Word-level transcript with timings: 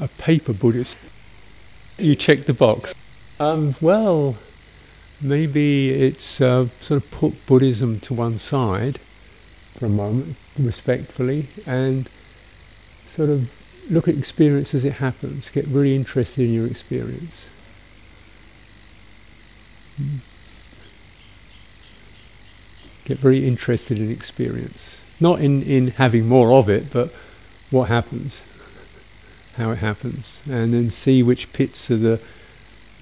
a 0.00 0.08
paper 0.08 0.52
Buddhist. 0.52 0.96
You 1.98 2.16
check 2.16 2.44
the 2.44 2.54
box. 2.54 2.94
Um, 3.38 3.74
well, 3.80 4.36
maybe 5.20 5.90
it's 5.90 6.40
uh, 6.40 6.68
sort 6.80 7.02
of 7.02 7.10
put 7.10 7.46
Buddhism 7.46 8.00
to 8.00 8.14
one 8.14 8.38
side 8.38 8.98
for 9.78 9.86
a 9.86 9.90
moment, 9.90 10.36
respectfully, 10.58 11.46
and 11.66 12.08
sort 13.08 13.28
of 13.28 13.50
look 13.90 14.08
at 14.08 14.16
experience 14.16 14.74
as 14.74 14.84
it 14.84 14.94
happens. 14.94 15.50
Get 15.50 15.66
really 15.66 15.94
interested 15.94 16.44
in 16.46 16.54
your 16.54 16.66
experience. 16.66 17.46
Hmm. 19.96 20.16
Get 23.04 23.18
very 23.18 23.46
interested 23.46 23.98
in 23.98 24.10
experience. 24.10 24.96
Not 25.18 25.40
in, 25.40 25.62
in 25.62 25.88
having 25.88 26.26
more 26.26 26.52
of 26.52 26.68
it, 26.68 26.92
but 26.92 27.12
what 27.70 27.88
happens, 27.88 28.40
how 29.56 29.70
it 29.70 29.78
happens, 29.78 30.38
and 30.48 30.72
then 30.72 30.90
see 30.90 31.22
which 31.22 31.52
pits 31.52 31.90
are 31.90 31.96
the. 31.96 32.20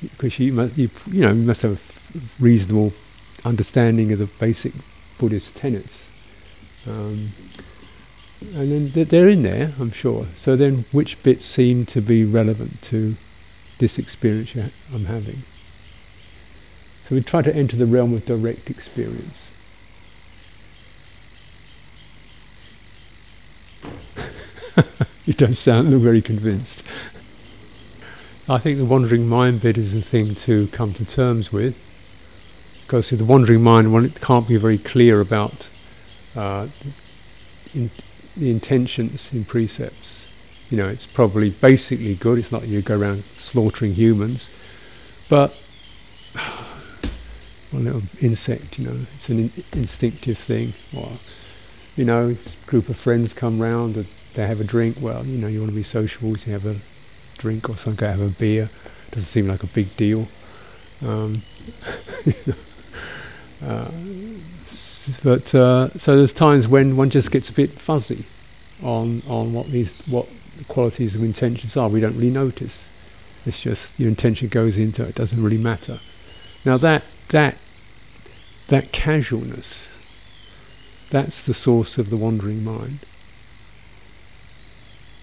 Because 0.01 0.38
you 0.38 0.52
must, 0.52 0.79
you, 0.79 0.91
you 1.11 1.23
know, 1.23 1.33
you 1.33 1.43
must 1.43 1.62
have 1.62 1.80
a 2.15 2.21
reasonable 2.38 2.93
understanding 3.45 4.12
of 4.12 4.19
the 4.21 4.27
basic 4.27 4.73
Buddhist 5.19 5.57
tenets. 5.57 6.09
Um, 6.87 7.30
and 8.55 8.93
then 8.93 9.07
they're 9.07 9.29
in 9.29 9.43
there, 9.43 9.73
I'm 9.80 9.91
sure. 9.91 10.27
So 10.37 10.55
then, 10.55 10.84
which 10.93 11.21
bits 11.23 11.45
seem 11.45 11.84
to 11.87 12.01
be 12.01 12.24
relevant 12.24 12.80
to 12.83 13.16
this 13.79 13.99
experience 13.99 14.55
I'm 14.95 15.07
having? 15.07 15.43
So 17.09 17.16
we 17.16 17.23
try 17.23 17.43
to 17.43 17.55
enter 17.55 17.77
the 17.77 17.87
realm 17.87 18.15
of 18.15 18.27
direct 18.27 18.71
experience. 18.71 19.48
You 25.28 25.34
don't 25.34 25.56
sound 25.56 25.91
look 25.91 26.00
very 26.00 26.23
convinced. 26.23 26.82
I 28.48 28.57
think 28.57 28.79
the 28.79 28.87
wandering 28.87 29.29
mind 29.29 29.60
bit 29.60 29.76
is 29.76 29.93
the 29.93 30.01
thing 30.01 30.35
to 30.37 30.68
come 30.68 30.95
to 30.95 31.04
terms 31.04 31.52
with. 31.52 31.76
Because 32.80 33.10
the 33.10 33.23
wandering 33.23 33.62
mind, 33.62 33.93
one, 33.93 34.07
it 34.07 34.23
can't 34.23 34.48
be 34.48 34.57
very 34.57 34.79
clear 34.79 35.20
about 35.20 35.68
uh, 36.35 36.68
in, 37.74 37.90
the 38.38 38.51
intentions 38.51 39.30
in 39.30 39.45
precepts. 39.45 40.26
You 40.70 40.79
know, 40.79 40.88
it's 40.88 41.04
probably 41.04 41.51
basically 41.51 42.15
good. 42.15 42.38
It's 42.38 42.51
not 42.51 42.66
you 42.66 42.80
go 42.80 42.98
around 42.98 43.24
slaughtering 43.37 43.92
humans, 43.92 44.48
but 45.29 45.52
one 47.70 47.85
little 47.85 48.02
insect. 48.23 48.79
You 48.79 48.87
know, 48.87 49.01
it's 49.15 49.29
an 49.29 49.38
in 49.40 49.52
instinctive 49.74 50.38
thing. 50.38 50.73
Or, 50.96 51.18
you 51.96 52.07
know, 52.07 52.30
a 52.30 52.66
group 52.66 52.88
of 52.88 52.96
friends 52.96 53.35
come 53.35 53.60
round 53.60 53.96
and 53.96 54.07
they 54.39 54.47
have 54.47 54.61
a 54.61 54.65
drink. 54.65 54.99
Well, 55.01 55.27
you 55.27 55.37
know, 55.37 55.49
you 55.49 55.59
want 55.59 55.73
to 55.73 55.77
be 55.77 55.83
sociable, 55.83 56.37
so 56.37 56.47
you 56.47 56.53
have 56.53 56.65
a 56.65 56.77
drink 57.39 57.69
or 57.69 57.77
some 57.77 57.97
go 57.97 58.07
have 58.07 58.21
a 58.21 58.29
beer. 58.29 58.71
Doesn't 59.11 59.27
seem 59.27 59.49
like 59.49 59.65
a 59.65 59.67
big 59.67 59.97
deal. 59.97 60.29
Um, 61.05 61.43
uh, 63.65 63.91
but 65.25 65.53
uh, 65.56 65.89
so 65.89 66.16
there's 66.16 66.33
times 66.33 66.69
when 66.69 66.97
one 66.97 67.11
just 67.11 67.33
gets 67.33 67.49
a 67.49 67.53
bit 67.53 67.71
fuzzy 67.71 68.27
on 68.81 69.22
on 69.27 69.53
what 69.53 69.72
these 69.72 69.93
what 70.06 70.28
qualities 70.69 71.16
of 71.16 71.25
intentions 71.25 71.77
are. 71.77 71.89
We 71.89 71.99
don't 71.99 72.15
really 72.15 72.31
notice. 72.31 72.87
It's 73.44 73.61
just 73.61 73.99
your 73.99 74.09
intention 74.09 74.47
goes 74.47 74.78
into 74.78 75.03
it. 75.03 75.16
Doesn't 75.16 75.43
really 75.43 75.59
matter. 75.59 75.99
Now 76.65 76.77
that 76.77 77.03
that 77.31 77.56
that 78.69 78.93
casualness, 78.93 79.89
that's 81.11 81.43
the 81.43 81.55
source 81.55 81.99
of 81.99 82.09
the 82.09 82.16
wandering 82.16 82.62
mind. 82.62 83.00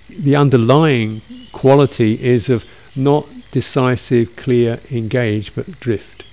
The 0.09 0.35
underlying 0.35 1.21
quality 1.51 2.23
is 2.23 2.49
of 2.49 2.65
not 2.95 3.27
decisive, 3.51 4.35
clear, 4.35 4.79
engaged, 4.91 5.55
but 5.55 5.79
drift. 5.79 6.23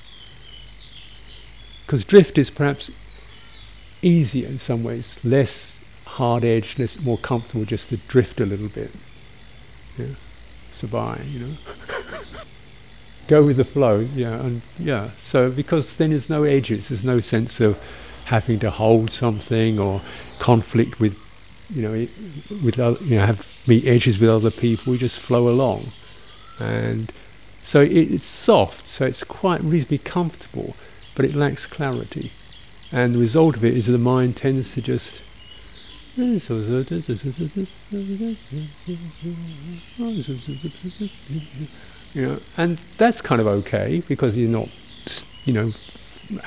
Because 1.87 2.05
drift 2.05 2.39
is 2.39 2.51
perhaps 2.51 2.91
easier 4.03 4.49
in 4.49 4.59
some 4.59 4.83
ways, 4.83 5.17
less 5.25 5.79
hard 6.07 6.45
edged, 6.45 6.79
less 6.79 7.01
more 7.01 7.19
comfortable 7.19 7.65
just 7.65 7.89
to 7.89 7.97
drift 7.97 8.41
a 8.41 8.47
little 8.47 8.69
bit. 8.69 8.91
Yeah. 9.97 10.07
Survive, 10.71 11.27
you 11.27 11.41
know. 11.41 11.55
Go 13.29 13.45
with 13.45 13.57
the 13.57 13.65
flow, 13.65 14.01
yeah, 14.15 14.41
and 14.41 14.63
yeah. 14.79 15.11
So 15.19 15.51
because 15.51 15.95
then 15.95 16.11
there's 16.11 16.29
no 16.29 16.43
edges, 16.43 16.89
there's 16.89 17.05
no 17.05 17.21
sense 17.21 17.61
of 17.61 17.81
having 18.27 18.59
to 18.61 18.71
hold 18.71 19.11
something 19.11 19.79
or 19.79 20.01
conflict 20.39 20.99
with, 20.99 21.17
you 21.73 21.83
know, 21.83 21.93
with 22.65 22.79
other, 22.79 23.03
you 23.05 23.17
know, 23.17 23.27
have 23.27 23.47
meet 23.67 23.87
edges 23.87 24.19
with 24.19 24.31
other 24.31 24.51
people. 24.51 24.93
We 24.93 24.99
just 24.99 25.19
flow 25.19 25.49
along, 25.49 25.93
and 26.59 27.11
so 27.63 27.81
it, 27.81 27.93
it's 27.93 28.27
soft, 28.27 28.89
so 28.89 29.07
it's 29.07 29.25
quite 29.25 29.61
reasonably 29.63 29.99
comfortable, 29.99 30.77
but 31.15 31.25
it 31.25 31.35
lacks 31.35 31.67
clarity. 31.67 32.33
And 32.91 33.15
the 33.15 33.19
result 33.19 33.57
of 33.57 33.65
it 33.65 33.77
is 33.77 33.87
that 33.87 33.93
the 33.93 33.99
mind 33.99 34.37
tends 34.37 34.75
to 34.75 34.83
just 34.83 35.23
you 42.13 42.23
know, 42.27 42.39
and 42.59 42.79
that's 42.99 43.23
kind 43.23 43.41
of 43.41 43.47
okay 43.47 44.03
because 44.07 44.37
you're 44.37 44.51
not, 44.51 44.69
you 45.47 45.55
know, 45.55 45.73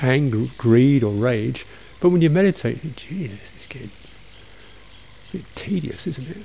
anger, 0.00 0.46
greed, 0.56 1.02
or 1.02 1.12
rage. 1.12 1.66
But 2.00 2.10
when 2.10 2.22
you 2.22 2.30
meditate, 2.30 2.94
gee, 2.94 3.26
this 3.26 3.52
is 3.56 3.66
getting 3.66 3.90
a 5.28 5.38
bit 5.38 5.44
tedious, 5.54 6.06
isn't 6.06 6.28
it? 6.28 6.42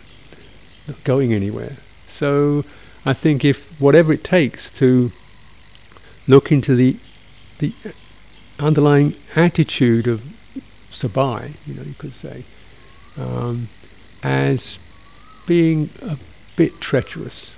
Not 0.88 1.04
going 1.04 1.34
anywhere. 1.34 1.78
So 2.08 2.64
I 3.06 3.14
think 3.14 3.44
if 3.44 3.80
whatever 3.80 4.14
it 4.14 4.24
takes 4.24 4.70
to 4.78 5.12
look 6.28 6.52
into 6.52 6.76
the 6.76 6.98
the 7.60 7.74
underlying 8.60 9.16
attitude 9.36 10.08
of 10.08 10.22
sabai, 10.92 11.54
you 11.66 11.74
know, 11.76 11.84
you 11.84 11.94
could 11.94 12.14
say, 12.14 12.44
um, 13.18 13.70
as 14.24 14.78
being 15.46 15.90
a 16.02 16.18
bit 16.56 16.80
treacherous. 16.80 17.56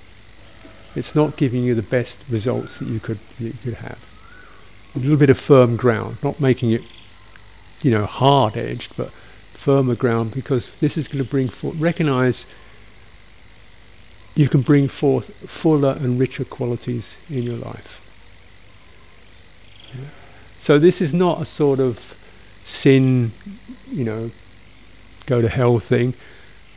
It's 0.95 1.15
not 1.15 1.37
giving 1.37 1.63
you 1.63 1.75
the 1.75 1.81
best 1.81 2.19
results 2.29 2.77
that 2.77 2.87
you 2.87 2.99
could 2.99 3.19
you 3.39 3.53
could 3.63 3.75
have. 3.75 3.99
A 4.95 4.99
little 4.99 5.17
bit 5.17 5.29
of 5.29 5.39
firm 5.39 5.75
ground, 5.75 6.17
not 6.23 6.39
making 6.39 6.71
it, 6.71 6.83
you 7.81 7.91
know, 7.91 8.05
hard 8.05 8.55
edged, 8.55 8.95
but 8.95 9.11
firmer 9.63 9.95
ground 9.95 10.33
because 10.33 10.73
this 10.79 10.97
is 10.97 11.07
going 11.07 11.23
to 11.23 11.29
bring 11.29 11.47
forth. 11.47 11.79
Recognize 11.79 12.45
you 14.35 14.49
can 14.49 14.59
bring 14.61 14.89
forth 14.89 15.33
fuller 15.49 15.95
and 16.01 16.19
richer 16.19 16.43
qualities 16.43 17.15
in 17.29 17.43
your 17.43 17.55
life. 17.55 18.01
Yeah. 19.97 20.07
So 20.59 20.79
this 20.79 20.99
is 20.99 21.13
not 21.13 21.41
a 21.41 21.45
sort 21.45 21.79
of 21.79 21.97
sin, 22.65 23.31
you 23.89 24.03
know, 24.03 24.31
go 25.27 25.41
to 25.41 25.47
hell 25.47 25.79
thing 25.79 26.13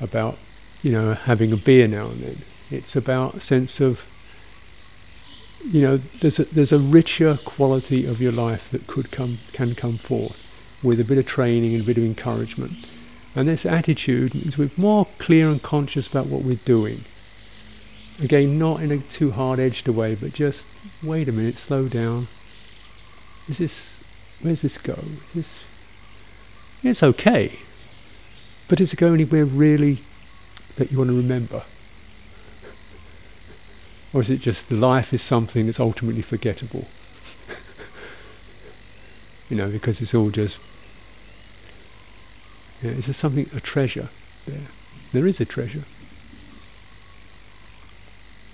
about, 0.00 0.38
you 0.84 0.92
know, 0.92 1.14
having 1.14 1.52
a 1.52 1.56
beer 1.56 1.88
now 1.88 2.06
and 2.06 2.20
then. 2.20 2.36
It's 2.70 2.94
about 2.94 3.34
a 3.34 3.40
sense 3.40 3.80
of, 3.80 4.00
you 5.64 5.82
know, 5.82 5.96
there's 5.96 6.38
a, 6.38 6.44
there's 6.44 6.72
a 6.72 6.78
richer 6.78 7.38
quality 7.44 8.06
of 8.06 8.20
your 8.20 8.32
life 8.32 8.70
that 8.70 8.86
could 8.86 9.10
come, 9.10 9.38
can 9.52 9.74
come 9.74 9.96
forth 9.96 10.45
with 10.82 11.00
a 11.00 11.04
bit 11.04 11.18
of 11.18 11.26
training 11.26 11.74
and 11.74 11.82
a 11.82 11.86
bit 11.86 11.98
of 11.98 12.04
encouragement. 12.04 12.72
And 13.34 13.48
this 13.48 13.66
attitude 13.66 14.34
is 14.34 14.56
we're 14.56 14.70
more 14.76 15.06
clear 15.18 15.48
and 15.48 15.62
conscious 15.62 16.06
about 16.06 16.26
what 16.26 16.42
we're 16.42 16.56
doing. 16.64 17.04
Again, 18.22 18.58
not 18.58 18.80
in 18.80 18.90
a 18.90 18.98
too 18.98 19.32
hard-edged 19.32 19.88
way, 19.88 20.14
but 20.14 20.32
just 20.32 20.64
wait 21.02 21.28
a 21.28 21.32
minute, 21.32 21.56
slow 21.56 21.88
down, 21.88 22.28
is 23.48 23.58
this, 23.58 23.96
where's 24.42 24.62
this 24.62 24.78
go? 24.78 24.94
Is 24.94 25.32
this, 25.34 25.58
it's 26.82 27.02
okay, 27.02 27.58
but 28.68 28.78
does 28.78 28.92
it 28.92 28.96
go 28.96 29.12
anywhere 29.12 29.44
really 29.44 29.98
that 30.76 30.90
you 30.90 30.98
want 30.98 31.10
to 31.10 31.16
remember? 31.16 31.62
Or 34.12 34.22
is 34.22 34.30
it 34.30 34.40
just 34.40 34.70
life 34.70 35.12
is 35.12 35.22
something 35.22 35.66
that's 35.66 35.78
ultimately 35.78 36.22
forgettable? 36.22 36.86
You 39.48 39.56
know, 39.56 39.68
because 39.68 40.00
it's 40.00 40.14
all 40.14 40.30
just, 40.30 40.58
you 42.82 42.90
know, 42.90 42.96
is 42.96 43.06
there 43.06 43.14
something, 43.14 43.48
a 43.54 43.60
treasure 43.60 44.08
there? 44.46 44.68
There 45.12 45.26
is 45.26 45.40
a 45.40 45.44
treasure. 45.44 45.84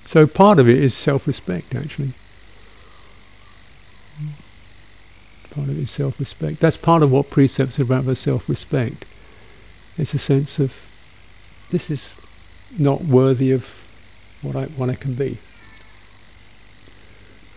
So 0.05 0.27
part 0.27 0.59
of 0.59 0.69
it 0.69 0.79
is 0.79 0.95
self-respect, 0.95 1.75
actually. 1.75 2.13
Part 5.51 5.69
of 5.69 5.79
it 5.79 5.83
is 5.83 5.91
self-respect. 5.91 6.61
That's 6.61 6.77
part 6.77 7.03
of 7.03 7.11
what 7.11 7.31
precepts 7.31 7.79
are 7.79 7.83
about, 7.83 8.05
about 8.05 8.17
self-respect. 8.17 9.05
It's 9.99 10.15
a 10.15 10.19
sense 10.19 10.59
of 10.59 10.73
this 11.71 11.91
is 11.91 12.17
not 12.79 13.03
worthy 13.03 13.53
of 13.53 13.67
what 14.43 14.57
I 14.57 14.65
what 14.65 14.89
I 14.91 14.95
can 14.95 15.15
be. 15.15 15.39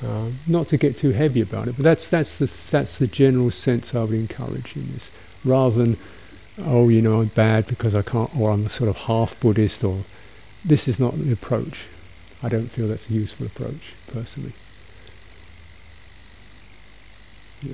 Uh, 0.04 0.30
not 0.46 0.68
to 0.68 0.78
get 0.78 0.98
too 0.98 1.12
heavy 1.12 1.40
about 1.40 1.68
it, 1.68 1.76
but 1.78 1.84
that's 1.84 2.08
that's 2.08 2.36
the 2.36 2.52
that's 2.70 2.98
the 2.98 3.08
general 3.08 3.50
sense 3.50 3.96
I 3.96 4.04
would 4.04 4.14
encourage 4.14 4.76
in 4.76 4.92
this, 4.92 5.10
rather 5.46 5.78
than 5.78 5.98
oh 6.60 6.90
you 6.90 7.02
know 7.02 7.22
I'm 7.22 7.28
bad 7.28 7.68
because 7.68 7.96
I 7.96 8.02
can't 8.02 8.36
or 8.38 8.52
I'm 8.52 8.68
sort 8.70 8.90
of 8.90 8.98
half 8.98 9.40
Buddhist 9.40 9.84
or 9.84 10.02
this 10.66 10.88
is 10.88 11.00
not 11.00 11.18
the 11.18 11.32
approach. 11.32 11.86
I 12.44 12.50
don't 12.50 12.68
feel 12.68 12.88
that's 12.88 13.10
a 13.10 13.14
useful 13.14 13.46
approach 13.46 13.94
personally. 14.08 14.52
Yeah. 17.62 17.74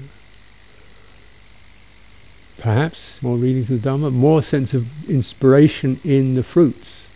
Perhaps 2.59 3.21
more 3.23 3.38
readings 3.38 3.71
of 3.71 3.81
the 3.81 3.89
Dhamma, 3.89 4.13
more 4.13 4.44
sense 4.44 4.75
of 4.75 5.09
inspiration 5.09 6.00
in 6.03 6.35
the 6.35 6.44
fruits. 6.44 7.07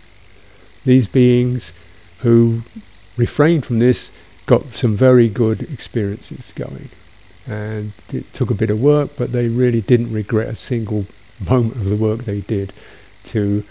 These 0.83 1.05
beings 1.05 1.71
who 2.21 2.61
refrain 3.15 3.61
from 3.61 3.77
this 3.77 4.09
got 4.45 4.73
some 4.73 4.95
very 4.95 5.27
good 5.27 5.61
experiences 5.61 6.53
going. 6.53 6.89
And 7.47 7.93
it 8.11 8.31
took 8.33 8.49
a 8.49 8.55
bit 8.55 8.69
of 8.69 8.81
work, 8.81 9.11
but 9.17 9.31
they 9.31 9.47
really 9.47 9.81
didn't 9.81 10.11
regret 10.11 10.47
a 10.47 10.55
single 10.55 11.05
moment 11.49 11.75
of 11.77 11.85
the 11.85 11.95
work 11.95 12.25
they 12.25 12.41
did 12.41 12.73
to 13.25 13.63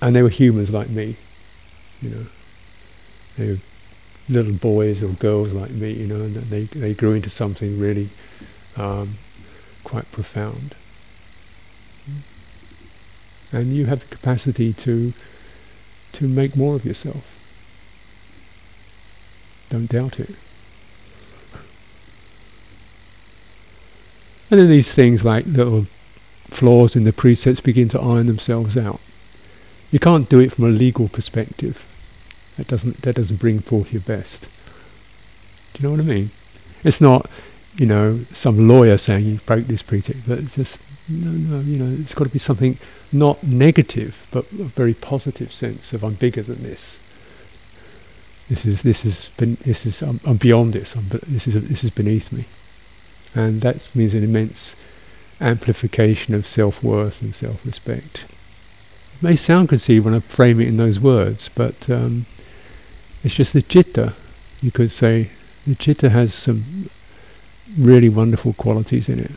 and 0.00 0.14
they 0.14 0.22
were 0.22 0.28
humans 0.28 0.70
like 0.70 0.88
me, 0.88 1.16
you 2.02 2.10
know. 2.10 2.26
They 3.36 3.50
were 3.52 3.58
little 4.28 4.52
boys 4.52 5.02
or 5.02 5.08
girls 5.08 5.52
like 5.52 5.70
me, 5.70 5.92
you 5.92 6.06
know, 6.06 6.16
and 6.16 6.34
they 6.34 6.64
they 6.64 6.94
grew 6.94 7.12
into 7.12 7.30
something 7.30 7.78
really 7.78 8.08
um, 8.76 9.14
quite 9.84 10.10
profound. 10.12 10.74
And 13.52 13.74
you 13.74 13.86
have 13.86 14.00
the 14.00 14.14
capacity 14.14 14.72
to 14.72 15.12
to 16.12 16.28
make 16.28 16.56
more 16.56 16.74
of 16.74 16.84
yourself. 16.84 17.35
Don't 19.70 19.88
doubt 19.88 20.20
it. 20.20 20.34
And 24.50 24.60
then 24.60 24.68
these 24.68 24.94
things 24.94 25.24
like 25.24 25.44
little 25.46 25.86
flaws 26.48 26.94
in 26.94 27.04
the 27.04 27.12
precepts 27.12 27.60
begin 27.60 27.88
to 27.88 28.00
iron 28.00 28.26
themselves 28.26 28.76
out. 28.76 29.00
You 29.90 29.98
can't 29.98 30.28
do 30.28 30.38
it 30.40 30.52
from 30.52 30.64
a 30.64 30.68
legal 30.68 31.08
perspective. 31.08 31.84
That 32.56 32.68
doesn't 32.68 33.02
that 33.02 33.16
doesn't 33.16 33.40
bring 33.40 33.58
forth 33.58 33.92
your 33.92 34.02
best. 34.02 34.48
Do 35.74 35.82
you 35.82 35.88
know 35.88 35.96
what 35.96 36.00
I 36.00 36.08
mean? 36.08 36.30
It's 36.84 37.00
not, 37.00 37.28
you 37.76 37.86
know, 37.86 38.20
some 38.32 38.68
lawyer 38.68 38.96
saying 38.96 39.24
you 39.24 39.38
broke 39.38 39.66
this 39.66 39.82
precept, 39.82 40.20
but 40.26 40.38
it's 40.38 40.54
just 40.54 40.78
no, 41.08 41.30
no, 41.30 41.60
you 41.60 41.78
know, 41.78 41.96
it's 42.00 42.14
got 42.14 42.24
to 42.24 42.30
be 42.30 42.38
something 42.38 42.78
not 43.12 43.42
negative, 43.42 44.26
but 44.32 44.50
a 44.52 44.64
very 44.64 44.94
positive 44.94 45.52
sense 45.52 45.92
of 45.92 46.02
I'm 46.02 46.14
bigger 46.14 46.42
than 46.42 46.62
this. 46.62 46.98
This 48.48 48.64
is 48.64 48.82
this 48.82 49.04
is 49.04 49.28
this 49.38 49.86
is 49.86 50.02
I'm, 50.02 50.20
I'm 50.24 50.36
beyond 50.36 50.72
this. 50.72 50.94
I'm, 50.94 51.08
this 51.08 51.48
is 51.48 51.68
this 51.68 51.82
is 51.82 51.90
beneath 51.90 52.32
me, 52.32 52.44
and 53.34 53.60
that 53.62 53.88
means 53.94 54.14
an 54.14 54.22
immense 54.22 54.76
amplification 55.40 56.34
of 56.34 56.46
self 56.46 56.82
worth 56.82 57.22
and 57.22 57.34
self 57.34 57.64
respect. 57.66 58.24
It 59.16 59.22
may 59.22 59.36
sound 59.36 59.68
conceited 59.68 60.04
when 60.04 60.14
I 60.14 60.20
frame 60.20 60.60
it 60.60 60.68
in 60.68 60.76
those 60.76 61.00
words, 61.00 61.48
but 61.54 61.90
um, 61.90 62.26
it's 63.24 63.34
just 63.34 63.52
the 63.52 63.62
citta. 63.62 64.14
You 64.62 64.70
could 64.70 64.92
say 64.92 65.30
the 65.66 65.74
citta 65.74 66.10
has 66.10 66.32
some 66.32 66.88
really 67.76 68.08
wonderful 68.08 68.52
qualities 68.52 69.08
in 69.08 69.18
it 69.18 69.32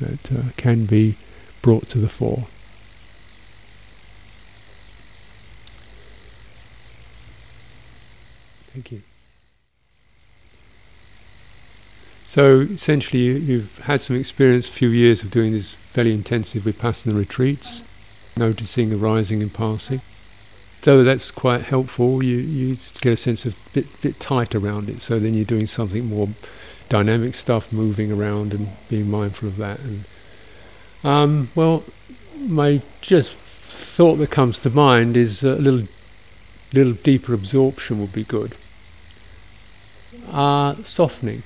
that 0.00 0.32
uh, 0.32 0.42
can 0.56 0.84
be 0.84 1.16
brought 1.62 1.88
to 1.90 1.98
the 1.98 2.08
fore. 2.08 2.46
Thank 8.76 8.92
you. 8.92 9.02
So 12.26 12.60
essentially, 12.60 13.22
you, 13.22 13.60
have 13.60 13.78
had 13.78 14.02
some 14.02 14.16
experience, 14.16 14.68
a 14.68 14.70
few 14.70 14.90
years 14.90 15.22
of 15.22 15.30
doing 15.30 15.52
these 15.52 15.72
fairly 15.72 16.12
intensive 16.12 16.64
vipassana 16.64 17.16
retreats 17.16 17.82
noticing 18.36 18.92
arising 18.92 19.40
and 19.40 19.54
passing. 19.54 20.02
Though 20.82 21.02
that's 21.02 21.30
quite 21.30 21.62
helpful, 21.62 22.22
you, 22.22 22.36
you 22.36 22.76
get 23.00 23.14
a 23.14 23.16
sense 23.16 23.46
of 23.46 23.56
bit 23.72 23.86
bit 24.02 24.20
tight 24.20 24.54
around 24.54 24.90
it. 24.90 25.00
So 25.00 25.18
then 25.18 25.32
you're 25.32 25.46
doing 25.46 25.66
something 25.66 26.04
more 26.04 26.28
dynamic 26.90 27.34
stuff, 27.34 27.72
moving 27.72 28.12
around 28.12 28.52
and 28.52 28.68
being 28.90 29.10
mindful 29.10 29.48
of 29.48 29.56
that. 29.56 29.80
And 29.80 30.04
um, 31.02 31.48
well, 31.54 31.82
my 32.38 32.82
just 33.00 33.32
thought 33.32 34.16
that 34.16 34.30
comes 34.30 34.60
to 34.60 34.68
mind 34.68 35.16
is 35.16 35.42
a 35.42 35.54
little 35.54 35.88
little 36.72 36.92
deeper 36.92 37.34
absorption 37.34 38.00
would 38.00 38.12
be 38.12 38.24
good. 38.24 38.54
Uh, 40.30 40.74
softening. 40.84 41.42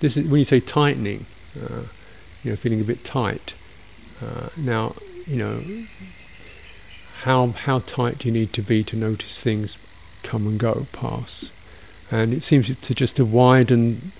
This 0.00 0.16
is 0.16 0.26
when 0.28 0.38
you 0.38 0.44
say 0.44 0.60
tightening. 0.60 1.26
Uh, 1.60 1.84
you 2.42 2.50
know, 2.50 2.56
feeling 2.56 2.80
a 2.80 2.84
bit 2.84 3.04
tight. 3.04 3.54
Uh, 4.20 4.48
now, 4.56 4.94
you 5.26 5.36
know, 5.36 5.62
how 7.22 7.48
how 7.48 7.80
tight 7.80 8.18
do 8.18 8.28
you 8.28 8.34
need 8.34 8.52
to 8.52 8.62
be 8.62 8.82
to 8.84 8.96
notice 8.96 9.40
things 9.40 9.76
come 10.22 10.46
and 10.46 10.58
go, 10.58 10.86
pass, 10.92 11.50
and 12.10 12.32
it 12.32 12.42
seems 12.42 12.76
to 12.78 12.94
just 12.94 13.16
to 13.16 13.24
widen 13.24 14.12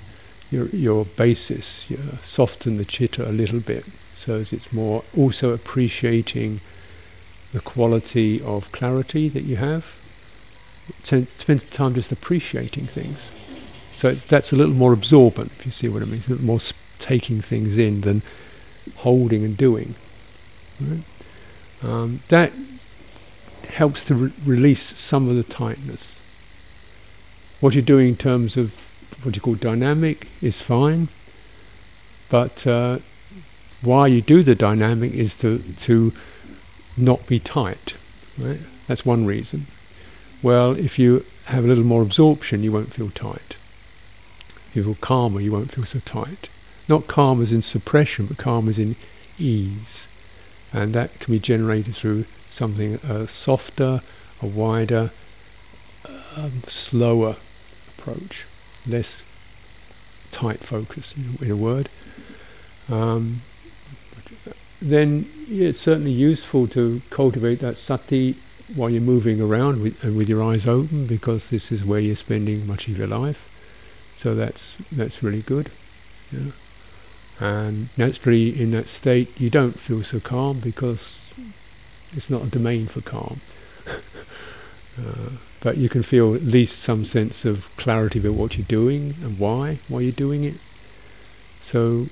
your 0.51 0.67
your 0.67 1.05
basis, 1.05 1.91
you 1.91 1.97
know, 1.97 2.19
soften 2.23 2.77
the 2.77 2.85
chitta 2.85 3.29
a 3.29 3.33
little 3.33 3.61
bit, 3.61 3.85
so 4.15 4.37
as 4.37 4.53
it's 4.53 4.73
more 4.73 5.05
also 5.17 5.51
appreciating 5.51 6.61
the 7.53 7.61
quality 7.61 8.41
of 8.43 8.71
clarity 8.73 9.29
that 9.29 9.45
you 9.45 9.57
have. 9.57 9.85
Spend 11.03 11.71
time 11.71 11.95
just 11.95 12.11
appreciating 12.13 12.87
things. 12.87 13.31
So 14.03 14.13
that's 14.15 14.51
a 14.51 14.57
little 14.57 14.75
more 14.75 14.93
absorbent, 14.93 15.53
if 15.61 15.65
you 15.65 15.71
see 15.71 15.89
what 15.89 16.03
I 16.03 16.07
mean, 16.07 16.23
a 16.27 16.31
little 16.31 16.45
more 16.45 16.59
sp- 16.59 16.75
taking 16.99 17.41
things 17.41 17.79
in 17.79 18.01
than 18.01 18.23
holding 18.97 19.45
and 19.45 19.57
doing. 19.57 19.95
Right? 20.81 21.05
Um, 21.85 22.19
that 22.27 22.51
helps 23.69 24.03
to 24.07 24.17
re- 24.17 24.33
release 24.45 24.83
some 24.99 25.29
of 25.29 25.37
the 25.37 25.45
tightness. 25.45 26.21
What 27.61 27.75
you're 27.75 27.83
doing 27.85 28.09
in 28.09 28.17
terms 28.17 28.57
of 28.57 28.75
what 29.23 29.37
you 29.37 29.41
call 29.41 29.55
dynamic 29.55 30.27
is 30.43 30.61
fine, 30.61 31.07
but 32.29 32.67
uh, 32.67 32.99
why 33.83 34.09
you 34.09 34.21
do 34.21 34.43
the 34.43 34.57
dynamic 34.57 35.13
is 35.13 35.39
to 35.39 35.59
to 35.87 36.13
not 36.97 37.25
be 37.29 37.39
tight. 37.39 37.95
Right? 38.37 38.59
That's 38.89 39.07
one 39.07 39.27
reason. 39.27 39.67
Well, 40.43 40.73
if 40.73 40.99
you 40.99 41.25
have 41.45 41.65
a 41.65 41.69
little 41.69 41.85
more 41.85 42.03
absorption, 42.03 42.65
you 42.65 42.73
won't 42.73 42.93
feel 42.93 43.11
tight. 43.11 43.55
You 44.75 44.85
feel 44.85 44.97
calmer, 45.01 45.41
you 45.41 45.53
won't 45.53 45.73
feel 45.73 45.85
so 45.85 46.01
tight. 46.01 46.49
Not 46.89 47.07
calm 47.07 47.43
as 47.43 47.53
in 47.53 47.63
suppression, 47.63 48.27
but 48.27 48.39
calm 48.39 48.69
as 48.69 48.79
in 48.79 48.97
ease 49.39 50.07
and 50.73 50.95
that 50.95 51.19
can 51.21 51.33
be 51.33 51.39
generated 51.39 51.95
through 51.95 52.25
something 52.49 52.97
uh, 52.99 53.27
softer, 53.27 54.01
a 54.41 54.47
wider, 54.47 55.11
um, 56.37 56.63
slower 56.67 57.37
approach, 57.99 58.47
less 58.87 59.23
tight 60.31 60.61
focus, 60.61 61.15
in, 61.17 61.51
a 61.51 61.57
word. 61.57 61.89
Um, 62.91 63.43
then 64.81 65.27
it's 65.49 65.79
certainly 65.79 66.11
useful 66.11 66.67
to 66.69 67.03
cultivate 67.11 67.61
that 67.61 67.77
sati 67.77 68.37
while 68.75 68.91
you're 68.91 69.03
moving 69.03 69.41
around 69.41 69.83
with, 69.83 70.03
and 70.03 70.17
with 70.17 70.29
your 70.29 70.43
eyes 70.43 70.67
open, 70.67 71.07
because 71.07 71.51
this 71.51 71.71
is 71.71 71.85
where 71.85 72.01
you're 72.01 72.17
spending 72.17 72.67
much 72.67 72.89
of 72.89 72.97
your 72.97 73.07
life. 73.07 73.52
So 74.23 74.37
that's 74.37 74.75
that's 74.93 75.21
really 75.21 75.43
good. 75.43 75.73
Yeah. 76.31 76.53
And 77.41 77.89
naturally, 77.99 78.57
in 78.57 78.71
that 78.71 78.87
state, 78.87 79.29
you 79.41 79.51
don't 79.51 79.77
feel 79.77 80.05
so 80.05 80.21
calm 80.21 80.61
because 80.61 81.21
it's 82.15 82.31
not 82.31 82.45
a 82.45 82.47
domain 82.47 82.87
for 82.87 83.01
calm. 83.01 83.41
uh, 84.97 85.31
but 85.61 85.77
you 85.77 85.89
can 85.89 86.05
feel 86.05 86.37
at 86.37 86.43
least 86.43 86.79
some 86.79 87.05
sense 87.05 87.45
of 87.45 87.69
clarity 87.77 88.21
about 88.21 88.35
what 88.35 88.57
you're 88.57 88.65
doing 88.69 89.17
and 89.25 89.41
why, 89.41 89.81
why 89.89 90.03
you're 90.03 90.13
doing 90.13 90.45
it. 90.45 90.55
So, 91.61 92.07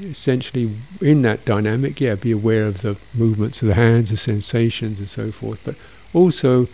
essentially, 0.00 0.70
in 1.00 1.22
that 1.22 1.44
dynamic, 1.44 2.00
yeah, 2.00 2.14
be 2.14 2.30
aware 2.30 2.66
of 2.66 2.82
the 2.82 2.96
movements 3.12 3.60
of 3.60 3.66
the 3.66 3.74
hands, 3.74 4.10
the 4.10 4.16
sensations, 4.16 5.00
and 5.00 5.08
so 5.08 5.32
forth. 5.32 5.62
But 5.64 5.74
also, 6.12 6.68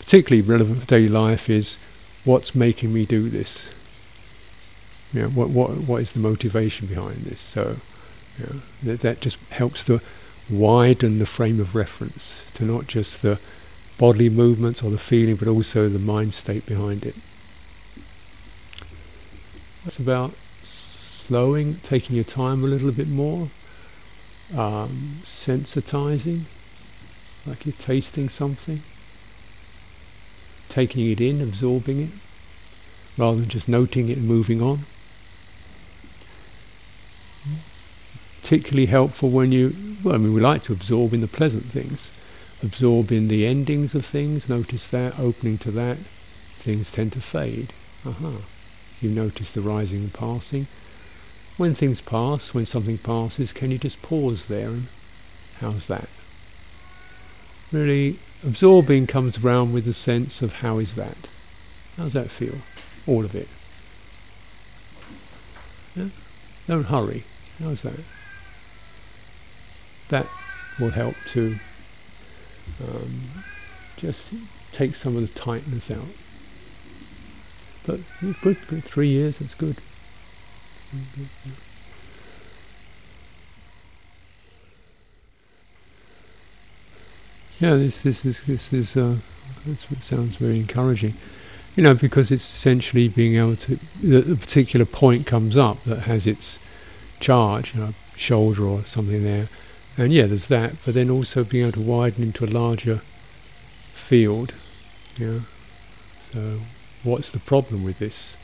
particularly 0.00 0.42
relevant 0.42 0.80
for 0.80 0.86
daily 0.86 1.08
life, 1.08 1.48
is 1.48 1.76
what's 2.24 2.52
making 2.52 2.92
me 2.92 3.06
do 3.06 3.28
this 3.28 3.68
you 5.16 5.22
know, 5.22 5.28
what 5.28 5.48
what 5.48 5.70
what 5.78 6.02
is 6.02 6.12
the 6.12 6.18
motivation 6.18 6.86
behind 6.86 7.22
this? 7.22 7.40
So 7.40 7.76
you 8.38 8.46
know, 8.46 8.60
that 8.82 9.00
that 9.00 9.20
just 9.20 9.38
helps 9.48 9.82
to 9.86 10.00
widen 10.50 11.18
the 11.18 11.26
frame 11.26 11.58
of 11.58 11.74
reference 11.74 12.42
to 12.54 12.64
not 12.64 12.86
just 12.86 13.22
the 13.22 13.40
bodily 13.98 14.28
movements 14.28 14.82
or 14.82 14.90
the 14.90 14.98
feeling, 14.98 15.36
but 15.36 15.48
also 15.48 15.88
the 15.88 15.98
mind 15.98 16.34
state 16.34 16.66
behind 16.66 17.06
it. 17.06 17.14
That's 19.84 19.98
about 19.98 20.34
slowing, 20.62 21.76
taking 21.76 22.14
your 22.14 22.24
time 22.24 22.62
a 22.62 22.66
little 22.66 22.92
bit 22.92 23.08
more, 23.08 23.48
um, 24.54 25.20
sensitizing, 25.24 26.42
like 27.46 27.64
you're 27.64 27.74
tasting 27.78 28.28
something, 28.28 28.82
taking 30.68 31.10
it 31.10 31.22
in, 31.22 31.40
absorbing 31.40 32.02
it, 32.02 32.10
rather 33.16 33.40
than 33.40 33.48
just 33.48 33.66
noting 33.66 34.10
it 34.10 34.18
and 34.18 34.28
moving 34.28 34.60
on. 34.60 34.80
Particularly 38.42 38.86
helpful 38.86 39.28
when 39.28 39.50
you, 39.50 39.74
well, 40.04 40.14
I 40.14 40.18
mean, 40.18 40.32
we 40.32 40.40
like 40.40 40.62
to 40.64 40.72
absorb 40.72 41.12
in 41.12 41.20
the 41.20 41.26
pleasant 41.26 41.64
things, 41.64 42.10
absorb 42.62 43.10
in 43.10 43.28
the 43.28 43.44
endings 43.44 43.94
of 43.94 44.06
things, 44.06 44.48
notice 44.48 44.86
that, 44.86 45.18
opening 45.18 45.58
to 45.58 45.70
that, 45.72 45.96
things 46.58 46.90
tend 46.92 47.12
to 47.14 47.20
fade. 47.20 47.72
Aha. 48.06 48.28
Uh-huh. 48.28 48.42
You 49.00 49.10
notice 49.10 49.50
the 49.50 49.60
rising 49.60 49.98
and 49.98 50.14
passing. 50.14 50.66
When 51.56 51.74
things 51.74 52.00
pass, 52.00 52.54
when 52.54 52.66
something 52.66 52.98
passes, 52.98 53.52
can 53.52 53.70
you 53.70 53.78
just 53.78 54.00
pause 54.00 54.46
there 54.46 54.68
and 54.68 54.86
how's 55.60 55.86
that? 55.88 56.08
Really 57.72 58.18
absorbing 58.44 59.06
comes 59.06 59.42
around 59.44 59.72
with 59.72 59.88
a 59.88 59.92
sense 59.92 60.40
of 60.40 60.56
how 60.56 60.78
is 60.78 60.94
that? 60.94 61.16
How's 61.96 62.12
that 62.12 62.30
feel? 62.30 62.58
All 63.06 63.24
of 63.24 63.34
it. 63.34 63.48
Yeah? 65.96 66.10
Don't 66.66 66.84
hurry. 66.84 67.24
How's 67.62 67.82
that? 67.82 68.00
That 70.08 70.26
will 70.78 70.90
help 70.90 71.16
to 71.32 71.56
um, 72.82 73.20
just 73.96 74.28
take 74.72 74.94
some 74.94 75.16
of 75.16 75.22
the 75.22 75.40
tightness 75.40 75.90
out. 75.90 76.08
But 77.86 78.00
it's 78.20 78.40
good, 78.40 78.58
good. 78.66 78.84
Three 78.84 79.08
years, 79.08 79.38
that's 79.38 79.54
good. 79.54 79.76
Yeah, 87.58 87.74
this 87.76 88.02
this 88.02 88.24
is 88.24 88.42
this 88.42 88.72
is 88.72 88.96
uh, 88.96 89.16
sounds 90.00 90.36
very 90.36 90.58
encouraging. 90.58 91.14
You 91.74 91.82
know, 91.82 91.94
because 91.94 92.30
it's 92.30 92.44
essentially 92.44 93.08
being 93.08 93.36
able 93.36 93.56
to 93.56 93.78
a 94.04 94.36
particular 94.36 94.84
point 94.84 95.26
comes 95.26 95.56
up 95.56 95.82
that 95.84 96.00
has 96.00 96.26
its 96.26 96.58
charge, 97.26 97.74
you 97.74 97.80
know, 97.80 97.94
shoulder 98.16 98.64
or 98.64 98.82
something 98.82 99.22
there, 99.22 99.48
and 99.98 100.12
yeah, 100.12 100.26
there's 100.26 100.46
that. 100.46 100.74
But 100.84 100.94
then 100.94 101.10
also 101.10 101.44
being 101.44 101.64
able 101.64 101.82
to 101.82 101.88
widen 101.88 102.22
into 102.22 102.44
a 102.44 102.52
larger 102.62 103.00
field. 103.94 104.54
Yeah. 105.16 105.40
So, 106.32 106.60
what's 107.02 107.30
the 107.30 107.40
problem 107.40 107.84
with 107.84 107.98
this, 107.98 108.36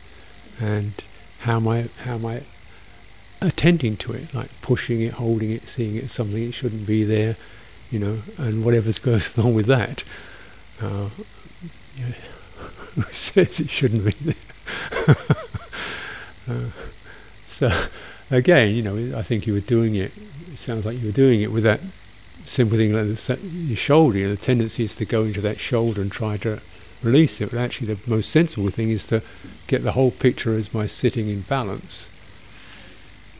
and 0.61 0.93
how 1.41 1.57
am 1.57 1.69
I 1.69 1.89
how 2.05 2.15
am 2.15 2.27
I 2.27 2.43
attending 3.41 3.97
to 3.99 4.13
it, 4.13 4.33
like 4.35 4.51
pushing 4.63 5.01
it, 5.01 5.15
holding 5.15 5.51
it, 5.51 5.69
seeing 5.69 5.97
it 5.97 6.11
something 6.11 6.43
it 6.43 6.55
shouldn't 6.55 6.87
be 6.87 7.05
there 7.05 7.37
you 7.93 7.99
know, 7.99 8.19
and 8.39 8.65
whatever's 8.65 8.99
goes 9.11 9.39
on 9.39 9.55
with 9.55 9.67
that. 9.67 10.03
Uh, 10.81 11.11
yeah. 11.97 12.07
Who 12.95 13.03
says 13.13 13.61
it 13.61 13.71
shouldn't 13.71 14.05
be 14.05 14.33
there? 14.33 15.17
uh, 16.49 16.71
so 17.49 17.87
again, 18.33 18.75
you 18.75 18.83
know, 18.83 19.19
I 19.19 19.23
think 19.23 19.47
you 19.47 19.55
were 19.55 19.61
doing 19.61 19.95
it. 19.95 20.13
It 20.51 20.59
sounds 20.59 20.85
like 20.85 20.99
you 20.99 21.07
were 21.07 21.13
doing 21.13 21.41
it 21.41 21.53
with 21.53 21.65
that 21.65 21.81
simple 22.45 22.77
thing 22.77 22.93
like 22.93 23.39
your 23.53 23.77
shoulder. 23.77 24.19
You 24.19 24.29
know, 24.29 24.35
the 24.35 24.41
tendency 24.41 24.85
is 24.85 24.97
to 24.97 25.05
go 25.05 25.23
into 25.25 25.41
that 25.43 25.61
shoulder 25.61 26.01
and 26.01 26.11
try 26.11 26.37
to 26.39 26.61
release 27.03 27.41
it. 27.41 27.51
But 27.51 27.59
actually, 27.59 27.95
the 27.95 28.11
most 28.11 28.31
sensible 28.31 28.71
thing 28.71 28.91
is 28.91 29.07
to 29.09 29.23
get 29.67 29.83
the 29.83 29.93
whole 29.93 30.11
picture 30.11 30.55
as 30.55 30.75
my 30.75 30.87
sitting 30.87 31.29
in 31.29 31.43
balance. 31.43 32.09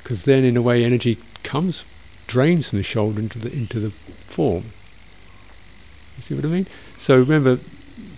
Because 0.03 0.25
then, 0.25 0.45
in 0.45 0.57
a 0.57 0.63
way, 0.63 0.85
energy 0.85 1.19
comes 1.43 1.85
drains 2.27 2.69
from 2.69 2.79
the 2.79 2.83
shoulder 2.83 3.21
into 3.21 3.39
the 3.39 3.53
into 3.53 3.79
the 3.79 3.91
form. 3.91 4.65
You 6.17 6.23
see 6.23 6.35
what 6.35 6.45
I 6.45 6.49
mean? 6.49 6.67
So 6.99 7.17
remember, 7.17 7.59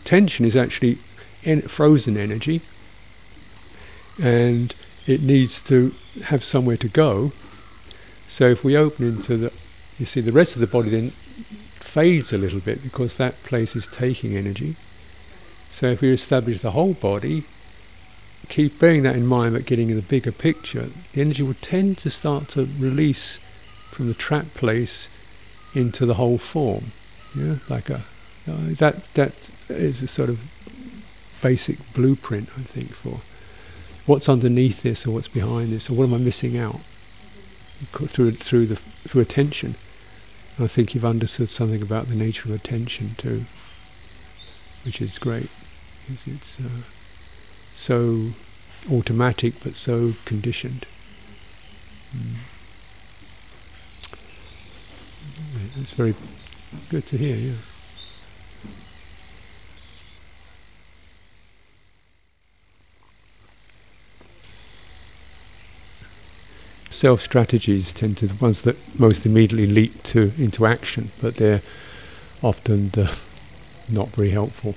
tension 0.05 0.45
is 0.45 0.57
actually 0.57 0.99
en- 1.45 1.63
frozen 1.63 2.17
energy, 2.17 2.61
and 4.23 4.75
it 5.07 5.23
needs 5.23 5.61
to 5.63 5.95
have 6.25 6.45
somewhere 6.45 6.77
to 6.79 6.89
go. 6.89 7.33
So 8.27 8.49
if 8.49 8.65
we 8.65 8.77
open 8.77 9.07
into 9.07 9.37
the, 9.37 9.53
you 9.99 10.07
see, 10.07 10.21
the 10.21 10.33
rest 10.33 10.57
of 10.57 10.61
the 10.61 10.67
body 10.67 10.91
then 10.91 11.11
fades 11.11 12.33
a 12.33 12.39
little 12.39 12.61
bit 12.61 12.83
because 12.83 13.17
that 13.17 13.43
place 13.45 13.77
is 13.77 13.87
taking 13.87 14.37
energy. 14.37 14.77
So 15.71 15.87
if 15.89 16.01
we 16.01 16.11
establish 16.11 16.61
the 16.61 16.73
whole 16.73 16.95
body, 16.95 17.45
keep 18.49 18.79
bearing 18.79 19.03
that 19.03 19.17
in 19.17 19.27
mind, 19.27 19.55
but 19.55 19.67
getting 19.67 19.91
in 19.91 19.97
the 19.97 20.03
bigger 20.03 20.33
picture, 20.33 20.89
the 21.13 21.21
energy 21.21 21.43
will 21.43 21.55
tend 21.55 21.99
to 21.99 22.11
start 22.11 22.49
to 22.51 22.69
release 22.79 23.39
from 23.91 24.09
the 24.09 24.15
trap 24.15 24.47
place 24.55 25.09
into 25.75 26.07
the 26.07 26.15
whole 26.15 26.39
form. 26.39 26.87
Yeah, 27.37 27.57
like 27.69 27.91
a 27.91 28.05
uh, 28.47 28.75
that 28.79 29.13
that 29.15 29.51
is 29.69 30.03
a 30.03 30.07
sort 30.07 30.29
of 30.29 30.41
basic 31.43 31.79
blueprint, 31.95 32.49
I 32.57 32.63
think, 32.63 32.93
for 32.93 33.21
what's 34.07 34.29
underneath 34.29 34.83
this 34.83 35.07
or 35.07 35.13
what's 35.13 35.29
behind 35.29 35.73
this 35.73 35.89
or 35.89 35.95
what 35.95 36.05
am 36.05 36.15
I 36.15 36.19
missing 36.19 36.57
out 36.57 36.81
through 37.93 38.33
through 38.33 38.67
the 38.67 38.77
through 38.77 39.23
attention. 39.23 39.77
I 40.59 40.69
think 40.69 40.95
you've 40.95 41.05
understood 41.05 41.51
something 41.51 41.83
about 41.83 42.07
the 42.07 42.15
nature 42.15 42.49
of 42.49 42.55
attention 42.55 43.17
too, 43.17 43.45
which 44.85 45.01
is 45.01 45.19
great. 45.19 45.51
It's, 46.09 46.27
it's 46.29 46.61
uh, 46.61 46.83
so 47.75 48.29
automatic 48.93 49.55
but 49.65 49.75
so 49.75 50.15
conditioned. 50.25 50.87
Mm. 52.17 52.37
It's 55.81 55.91
very 55.91 56.15
good 56.89 57.07
to 57.09 57.17
hear, 57.17 57.37
yeah. 57.37 57.55
Self 66.95 67.23
strategies 67.23 67.93
tend 67.93 68.19
to 68.19 68.29
the 68.29 68.35
ones 68.35 68.63
that 68.63 68.77
most 68.97 69.27
immediately 69.27 69.67
leap 69.67 70.05
to 70.05 70.31
into 70.39 70.65
action, 70.65 71.11
but 71.21 71.35
they're 71.39 71.61
often 72.41 72.91
the 72.91 73.13
not 73.89 74.11
very 74.11 74.31
helpful. 74.31 74.77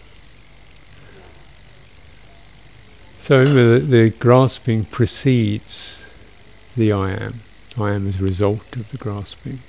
So 3.19 3.45
the, 3.45 3.79
the 3.79 4.09
grasping 4.09 4.85
precedes 4.85 6.01
the 6.75 6.91
I 6.91 7.11
am. 7.11 7.41
I 7.77 7.91
am 7.91 8.07
as 8.07 8.19
a 8.19 8.23
result 8.23 8.75
of 8.75 8.89
the 8.89 8.97
grasping. 8.97 9.59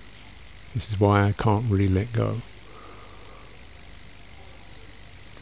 This 0.73 0.90
is 0.90 0.99
why 0.99 1.25
I 1.25 1.33
can't 1.33 1.71
really 1.71 1.87
let 1.87 2.14
go. 2.14 2.37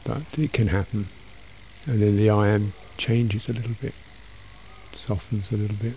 But 0.03 0.37
it 0.37 0.53
can 0.53 0.69
happen. 0.69 1.07
And 1.87 2.03
then 2.03 2.17
the 2.17 2.31
I 2.31 2.49
am 2.49 2.73
changes 2.99 3.49
a 3.49 3.53
little 3.53 3.77
bit, 3.81 3.95
softens 4.93 5.53
a 5.53 5.57
little 5.57 5.77
bit. 5.77 5.95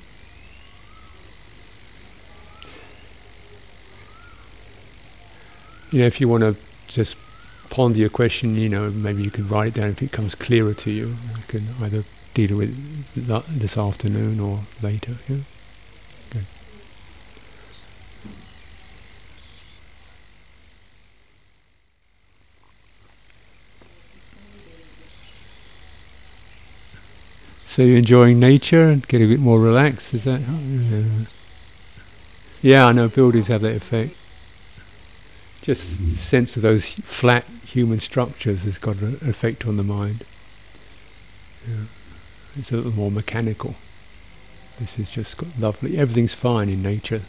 You 5.91 6.01
know, 6.01 6.05
if 6.05 6.21
you 6.21 6.27
want 6.27 6.43
to 6.43 6.55
just 6.87 7.15
ponder 7.69 7.97
your 7.97 8.09
question, 8.09 8.55
you 8.55 8.69
know, 8.69 8.91
maybe 8.91 9.23
you 9.23 9.31
could 9.31 9.49
write 9.49 9.69
it 9.69 9.81
down 9.81 9.89
if 9.89 10.01
it 10.01 10.11
comes 10.11 10.35
clearer 10.35 10.73
to 10.73 10.91
you. 10.91 11.07
You 11.07 11.43
can 11.47 11.67
either 11.81 12.03
deal 12.33 12.57
with 12.57 12.69
it 13.15 13.43
this 13.47 13.77
afternoon 13.77 14.39
or 14.39 14.61
later. 14.81 15.15
Yeah? 15.27 15.37
So 27.67 27.83
you're 27.83 27.97
enjoying 27.97 28.39
nature 28.39 28.89
and 28.89 29.07
get 29.07 29.21
a 29.21 29.25
bit 29.25 29.39
more 29.39 29.59
relaxed, 29.59 30.13
is 30.13 30.25
that? 30.25 30.41
Yeah 32.61 32.87
I 32.87 32.91
know 32.91 33.07
buildings 33.07 33.47
have 33.47 33.61
that 33.61 33.75
effect. 33.75 34.15
Just 35.61 36.17
sense 36.17 36.55
of 36.55 36.61
those 36.61 36.85
flat 36.85 37.45
human 37.65 37.99
structures 37.99 38.63
has 38.63 38.77
got 38.77 39.01
an 39.01 39.15
effect 39.21 39.65
on 39.65 39.77
the 39.77 39.83
mind. 39.83 40.23
Yeah. 41.67 41.85
It's 42.57 42.71
a 42.71 42.77
little 42.77 42.91
more 42.91 43.11
mechanical. 43.11 43.75
This 44.79 44.97
is 44.97 45.11
just 45.11 45.41
lovely. 45.59 45.97
Everything's 45.97 46.33
fine 46.33 46.69
in 46.69 46.81
nature. 46.81 47.21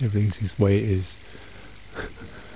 Everything's 0.00 0.38
the 0.38 0.62
way 0.62 0.78
it 0.78 0.88
is. 0.88 1.16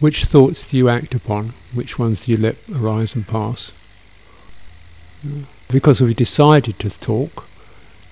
Which 0.00 0.24
thoughts 0.24 0.68
do 0.68 0.76
you 0.76 0.88
act 0.88 1.14
upon? 1.14 1.52
Which 1.72 1.98
ones 1.98 2.24
do 2.24 2.32
you 2.32 2.38
let 2.38 2.56
arise 2.70 3.14
and 3.14 3.26
pass? 3.26 3.72
Because 5.68 6.00
we've 6.00 6.16
decided 6.16 6.78
to 6.80 6.90
talk, 6.90 7.46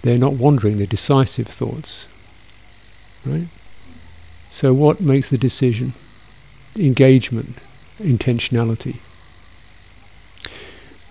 they're 0.03 0.19
not 0.19 0.35
wandering, 0.35 0.79
they're 0.79 0.87
decisive 0.87 1.49
thoughts. 1.49 2.07
Right? 3.25 3.49
So 4.51 4.73
what 4.73 5.01
makes 5.01 5.31
the 5.31 5.39
decision? 5.39 5.93
Engagement, 6.77 7.57
intentionality. 7.99 8.97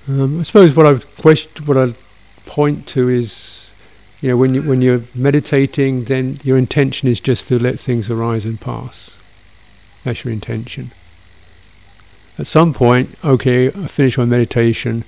Um, 0.08 0.40
I 0.40 0.44
suppose 0.44 0.76
what 0.76 0.86
I 0.86 0.94
would 0.94 1.16
question, 1.18 1.66
what 1.66 1.78
I 1.78 1.94
point 2.46 2.88
to 2.88 3.08
is, 3.08 3.70
you 4.20 4.30
know, 4.30 4.38
when 4.38 4.56
you 4.56 4.62
when 4.64 4.82
you're 4.82 5.02
meditating, 5.14 6.06
then 6.06 6.40
your 6.44 6.58
intention 6.58 7.08
is 7.08 7.20
just 7.20 7.48
to 7.50 7.60
let 7.60 7.80
things 7.80 8.10
arise 8.10 8.46
and 8.46 8.60
pass. 8.60 9.16
That's 10.04 10.24
your 10.24 10.34
intention. 10.34 10.92
At 12.40 12.48
some 12.48 12.74
point, 12.74 13.16
okay, 13.24 13.68
I 13.68 13.88
finish 13.88 14.18
my 14.18 14.26
meditation, 14.26 15.04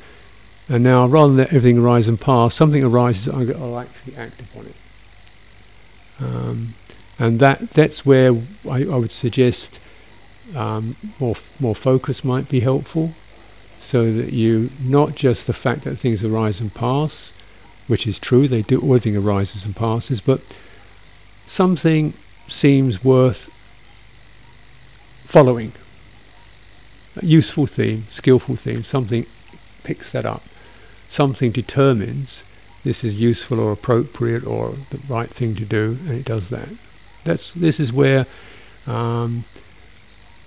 and 0.69 0.83
now 0.83 1.07
rather 1.07 1.29
than 1.29 1.37
let 1.37 1.47
everything 1.47 1.79
arise 1.79 2.07
and 2.07 2.19
pass, 2.19 2.53
something 2.53 2.83
arises, 2.83 3.27
I'll 3.27 3.79
actually 3.79 4.15
act 4.15 4.39
upon 4.41 4.65
it. 4.67 4.75
Um, 6.19 6.73
and 7.17 7.39
that 7.39 7.71
that's 7.71 8.05
where 8.05 8.33
I, 8.69 8.83
I 8.83 8.95
would 8.95 9.11
suggest 9.11 9.79
um, 10.55 10.95
more 11.19 11.35
more 11.59 11.75
focus 11.75 12.23
might 12.23 12.49
be 12.49 12.59
helpful, 12.59 13.13
so 13.79 14.13
that 14.13 14.33
you 14.33 14.69
not 14.81 15.15
just 15.15 15.47
the 15.47 15.53
fact 15.53 15.83
that 15.83 15.97
things 15.97 16.23
arise 16.23 16.59
and 16.59 16.73
pass, 16.73 17.33
which 17.87 18.05
is 18.05 18.19
true, 18.19 18.47
they 18.47 18.61
do 18.61 18.77
everything 18.77 19.15
arises 19.15 19.65
and 19.65 19.75
passes, 19.75 20.21
but 20.21 20.41
something 21.47 22.13
seems 22.47 23.03
worth 23.03 23.49
following. 25.33 25.71
A 27.15 27.25
useful 27.25 27.65
theme, 27.65 28.03
skillful 28.11 28.55
theme, 28.55 28.83
something 28.83 29.25
picks 29.83 30.11
that 30.11 30.27
up. 30.27 30.43
Something 31.09 31.49
determines 31.49 32.43
this 32.83 33.03
is 33.03 33.19
useful 33.19 33.59
or 33.59 33.71
appropriate 33.71 34.45
or 34.45 34.75
the 34.91 34.99
right 35.09 35.31
thing 35.31 35.55
to 35.55 35.65
do, 35.65 35.97
and 36.05 36.11
it 36.11 36.25
does 36.25 36.49
that. 36.49 36.69
That's 37.23 37.51
this 37.51 37.79
is 37.79 37.91
where 37.91 38.27
um, 38.85 39.45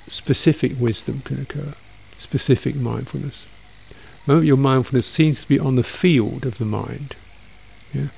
specific 0.06 0.78
wisdom 0.78 1.20
can 1.22 1.42
occur, 1.42 1.74
specific 2.16 2.76
mindfulness. 2.76 3.44
The 4.24 4.34
moment 4.34 4.46
your 4.46 4.56
mindfulness 4.56 5.08
seems 5.08 5.40
to 5.40 5.48
be 5.48 5.58
on 5.58 5.74
the 5.74 5.82
field 5.82 6.46
of 6.46 6.58
the 6.58 6.64
mind. 6.64 7.16
Yeah? 7.92 8.10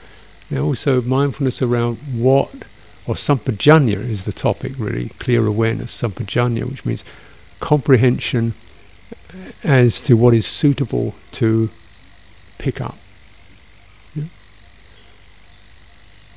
Now 0.51 0.65
also 0.65 1.01
mindfulness 1.01 1.63
around 1.63 1.97
what, 2.13 2.69
or 3.09 3.15
sampajanya 3.15 3.99
is 3.99 4.25
the 4.25 4.33
topic 4.33 4.73
really, 4.79 5.09
clear 5.19 5.47
awareness, 5.47 6.00
sampajanya, 6.00 6.65
which 6.69 6.85
means 6.85 7.03
comprehension 7.59 8.53
as 9.65 10.00
to 10.05 10.15
what 10.15 10.35
is 10.35 10.47
suitable 10.47 11.15
to 11.33 11.71
pick 12.59 12.81
up. 12.81 12.97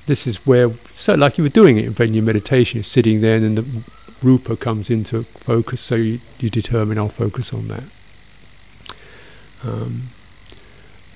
This 0.07 0.25
is 0.25 0.47
where, 0.47 0.71
so 0.95 1.13
like 1.13 1.37
you 1.37 1.43
were 1.43 1.49
doing 1.49 1.77
it 1.77 1.99
in 1.99 2.13
your 2.13 2.23
meditation, 2.23 2.77
you're 2.77 2.83
sitting 2.83 3.21
there 3.21 3.35
and 3.35 3.43
then 3.43 3.55
the 3.55 3.83
rupa 4.23 4.57
comes 4.57 4.89
into 4.89 5.23
focus, 5.23 5.81
so 5.81 5.95
you, 5.95 6.19
you 6.39 6.49
determine 6.49 6.97
I'll 6.97 7.09
focus 7.09 7.53
on 7.53 7.67
that. 7.67 7.83
Um, 9.63 10.03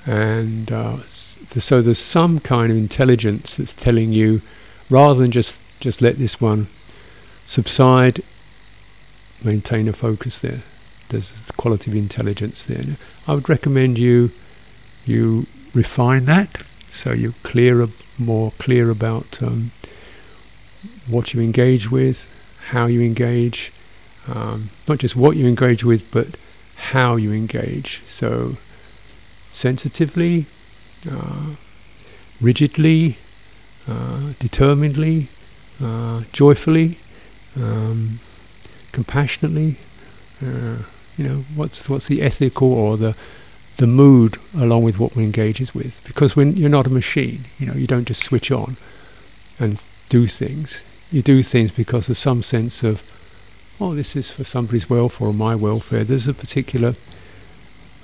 and 0.06 0.72
uh, 0.72 0.98
so 1.04 1.82
there's 1.82 2.00
some 2.00 2.40
kind 2.40 2.72
of 2.72 2.78
intelligence 2.78 3.58
that's 3.58 3.74
telling 3.74 4.14
you, 4.14 4.42
rather 4.89 5.20
than 5.20 5.32
just 5.32 5.62
just 5.80 6.01
let 6.01 6.18
this 6.18 6.39
one 6.42 6.68
subside, 7.46 8.22
maintain 9.44 9.88
a 9.88 9.94
focus 9.94 10.39
there. 10.39 10.62
There's 11.10 11.50
a 11.50 11.54
quality 11.54 11.92
of 11.92 11.98
intelligence 11.98 12.63
there. 12.63 12.98
I 13.27 13.36
would 13.36 13.50
recommend 13.50 14.00
you 14.00 14.32
you 15.06 15.46
refine 15.74 16.25
that, 16.25 16.50
so 16.92 17.13
you're 17.13 17.34
clearer, 17.44 17.88
more 18.18 18.51
clear 18.58 18.89
about 18.89 19.42
um, 19.44 19.72
what 21.08 21.34
you 21.34 21.42
engage 21.42 21.92
with, 21.92 22.27
how 22.70 22.88
you 22.88 23.01
engage, 23.01 23.72
um, 24.27 24.70
not 24.88 25.00
just 25.00 25.15
what 25.15 25.38
you 25.38 25.46
engage 25.46 25.84
with, 25.84 26.10
but 26.12 26.38
how 26.92 27.15
you 27.15 27.32
engage. 27.32 28.01
So 28.08 28.58
sensitively, 29.51 30.46
uh, 31.10 31.56
rigidly, 32.42 33.18
determinedly, 34.39 35.27
uh, 35.82 36.24
joyfully, 36.32 36.98
um, 37.56 38.20
compassionately. 38.92 39.77
Uh, 40.42 40.77
you 41.18 41.27
know, 41.27 41.44
what's 41.56 41.88
what's 41.89 42.08
the 42.08 42.22
ethical 42.22 42.74
or 42.74 42.98
the 42.98 43.15
the 43.77 43.88
mood 43.88 44.38
along 44.56 44.84
with 44.84 45.00
what 45.00 45.15
one 45.15 45.25
engages 45.25 45.74
with? 45.74 46.01
Because 46.06 46.36
when 46.36 46.56
you're 46.56 46.70
not 46.70 46.88
a 46.88 46.89
machine, 46.89 47.46
you 47.60 47.66
know, 47.66 47.74
you 47.74 47.88
don't 47.88 48.07
just 48.07 48.24
switch 48.24 48.51
on 48.51 48.77
and 49.60 49.79
do 50.10 50.27
things. 50.27 50.81
You 51.12 51.22
do 51.22 51.44
things 51.44 51.72
because 51.72 52.07
there's 52.07 52.18
some 52.18 52.44
sense 52.44 52.83
of, 52.83 53.01
oh, 53.79 53.94
this 53.94 54.16
is 54.16 54.29
for 54.31 54.44
somebody's 54.44 54.90
welfare 54.90 55.27
or 55.27 55.33
my 55.33 55.55
welfare. 55.55 56.03
There's 56.03 56.27
a 56.27 56.33
particular 56.33 56.96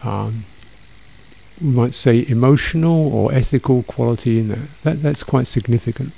um, 0.04 0.46
we 1.62 1.70
might 1.70 1.94
say 1.94 2.26
emotional 2.28 3.14
or 3.14 3.34
ethical 3.34 3.84
quality 3.84 4.40
in 4.40 4.48
that. 4.50 4.82
that 4.84 5.02
that's 5.02 5.24
quite 5.24 5.48
significant, 5.48 6.12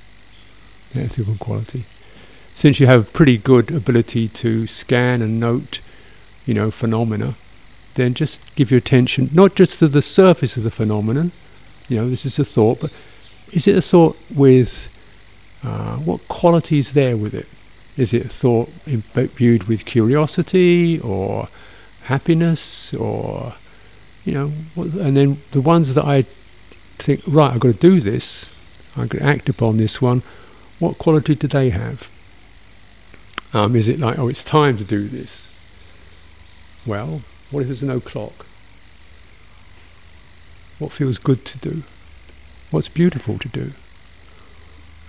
the 0.93 1.01
ethical 1.01 1.35
quality. 1.35 1.83
Since 2.53 2.79
you 2.79 2.87
have 2.87 3.11
pretty 3.13 3.37
good 3.37 3.71
ability 3.71 4.27
to 4.29 4.67
scan 4.67 5.21
and 5.21 5.39
note, 5.39 5.79
you 6.45 6.53
know, 6.53 6.71
phenomena, 6.71 7.35
then 7.95 8.13
just 8.13 8.41
give 8.55 8.71
your 8.71 8.77
attention 8.77 9.29
not 9.33 9.55
just 9.55 9.79
to 9.79 9.87
the 9.87 10.01
surface 10.01 10.55
of 10.55 10.63
the 10.63 10.71
phenomenon, 10.71 11.31
you 11.89 11.97
know, 11.97 12.09
this 12.09 12.25
is 12.25 12.39
a 12.39 12.45
thought, 12.45 12.79
but 12.79 12.93
is 13.51 13.67
it 13.67 13.75
a 13.75 13.81
thought 13.81 14.17
with 14.33 14.89
uh, 15.63 15.97
what 15.97 16.27
quality 16.27 16.79
is 16.79 16.93
there 16.93 17.17
with 17.17 17.33
it? 17.33 17.47
Is 17.97 18.13
it 18.13 18.25
a 18.25 18.29
thought 18.29 18.69
imbued 18.87 19.63
with 19.65 19.85
curiosity 19.85 20.99
or 20.99 21.49
happiness 22.03 22.93
or 22.93 23.53
you 24.25 24.33
know, 24.33 24.51
and 24.75 25.17
then 25.17 25.37
the 25.51 25.61
ones 25.61 25.93
that 25.93 26.05
I 26.05 26.23
think, 26.23 27.21
right, 27.27 27.53
I've 27.53 27.59
got 27.59 27.73
to 27.73 27.79
do 27.79 27.99
this, 27.99 28.49
I'm 28.95 29.07
going 29.07 29.23
to 29.23 29.29
act 29.29 29.49
upon 29.49 29.77
this 29.77 30.01
one, 30.01 30.21
what 30.79 30.97
quality 30.97 31.35
do 31.35 31.47
they 31.47 31.69
have? 31.69 32.09
Um, 33.53 33.75
is 33.75 33.87
it 33.87 33.99
like, 33.99 34.17
oh, 34.17 34.27
it's 34.27 34.43
time 34.43 34.77
to 34.77 34.83
do 34.83 35.07
this? 35.07 35.49
Well, 36.85 37.21
what 37.51 37.61
if 37.61 37.67
there's 37.67 37.83
no 37.83 37.99
clock? 37.99 38.45
What 40.79 40.91
feels 40.91 41.17
good 41.17 41.45
to 41.45 41.57
do? 41.59 41.83
What's 42.71 42.89
beautiful 42.89 43.37
to 43.37 43.49
do? 43.49 43.71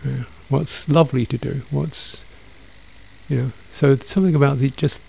Yeah. 0.04 0.24
What's 0.48 0.88
lovely 0.88 1.24
to 1.26 1.38
do? 1.38 1.62
What's, 1.70 2.22
you 3.28 3.38
know, 3.38 3.52
so 3.72 3.96
something 3.96 4.34
about 4.34 4.58
the 4.58 4.70
just 4.70 5.00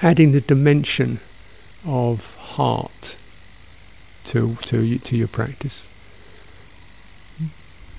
adding 0.00 0.32
the 0.32 0.40
dimension 0.40 1.20
of 1.84 2.39
heart 2.56 3.16
to 4.24 4.56
to 4.62 4.98
to 4.98 5.16
your 5.16 5.28
practice. 5.28 5.88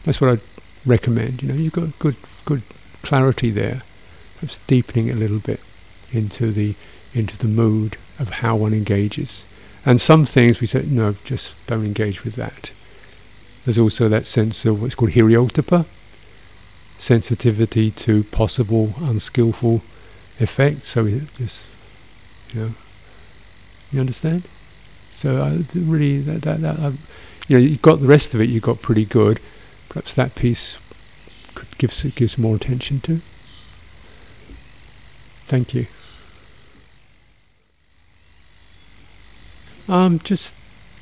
That's 0.03 0.19
what 0.19 0.31
I'd 0.31 0.41
recommend. 0.85 1.41
You 1.41 1.49
know, 1.49 1.55
you've 1.55 1.73
got 1.73 1.97
good 1.99 2.15
good 2.45 2.63
clarity 3.01 3.51
there. 3.51 3.83
Perhaps 4.35 4.57
deepening 4.67 5.07
it 5.07 5.15
a 5.15 5.19
little 5.19 5.39
bit 5.39 5.59
into 6.11 6.51
the 6.51 6.75
into 7.13 7.37
the 7.37 7.47
mood 7.47 7.97
of 8.19 8.29
how 8.41 8.55
one 8.55 8.73
engages. 8.73 9.43
And 9.85 9.99
some 9.99 10.25
things 10.25 10.61
we 10.61 10.67
say, 10.67 10.83
no, 10.85 11.15
just 11.23 11.53
don't 11.65 11.85
engage 11.85 12.23
with 12.23 12.35
that. 12.35 12.71
There's 13.65 13.79
also 13.79 14.07
that 14.09 14.25
sense 14.25 14.65
of 14.65 14.81
what's 14.81 14.95
called 14.95 15.11
hiriyottappa, 15.11 15.85
sensitivity 16.99 17.89
to 17.91 18.23
possible 18.25 18.93
unskillful 18.99 19.81
effects. 20.39 20.87
So 20.87 21.07
just, 21.37 21.61
you 22.53 22.61
know, 22.61 22.69
you 23.91 23.99
understand? 23.99 24.43
So 25.11 25.37
uh, 25.37 25.59
really, 25.75 26.19
that, 26.21 26.41
that, 26.43 26.61
that 26.61 26.79
uh, 26.79 26.91
you 27.47 27.57
know, 27.57 27.63
you 27.63 27.77
got 27.77 27.99
the 27.99 28.07
rest 28.07 28.33
of 28.33 28.41
it. 28.41 28.49
You 28.49 28.59
got 28.59 28.81
pretty 28.81 29.05
good. 29.05 29.39
Perhaps 29.89 30.13
that 30.15 30.35
piece 30.35 30.77
could 31.53 31.77
give 31.77 31.93
gives 32.15 32.37
more 32.37 32.55
attention 32.55 33.01
to. 33.01 33.17
Thank 35.47 35.73
you. 35.73 35.87
Um, 39.87 40.19
just 40.19 40.55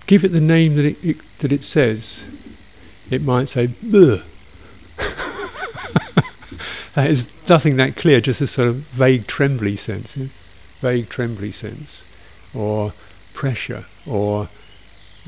give 0.08 0.23
it 0.23 0.30
the 0.30 0.41
name 0.41 0.75
that 0.75 0.86
it, 0.86 1.06
it 1.06 1.17
that 1.39 1.52
it 1.52 1.63
says. 1.63 2.23
It 3.12 3.21
might 3.21 3.47
say 3.49 3.67
Bleh. 3.67 4.23
that 6.95 7.10
is 7.10 7.47
nothing 7.47 7.75
that 7.75 7.95
clear, 7.95 8.19
just 8.21 8.41
a 8.41 8.47
sort 8.47 8.67
of 8.69 8.75
vague 8.75 9.28
trembly 9.28 9.75
sense, 9.75 10.15
vague 10.82 11.10
trembly 11.10 11.52
sense 11.52 12.04
or 12.53 12.93
pressure 13.33 13.85
or 14.07 14.49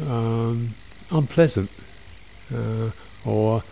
um, 0.05 0.69
unpleasant 1.11 1.69
uh, 2.53 2.91
or 3.25 3.63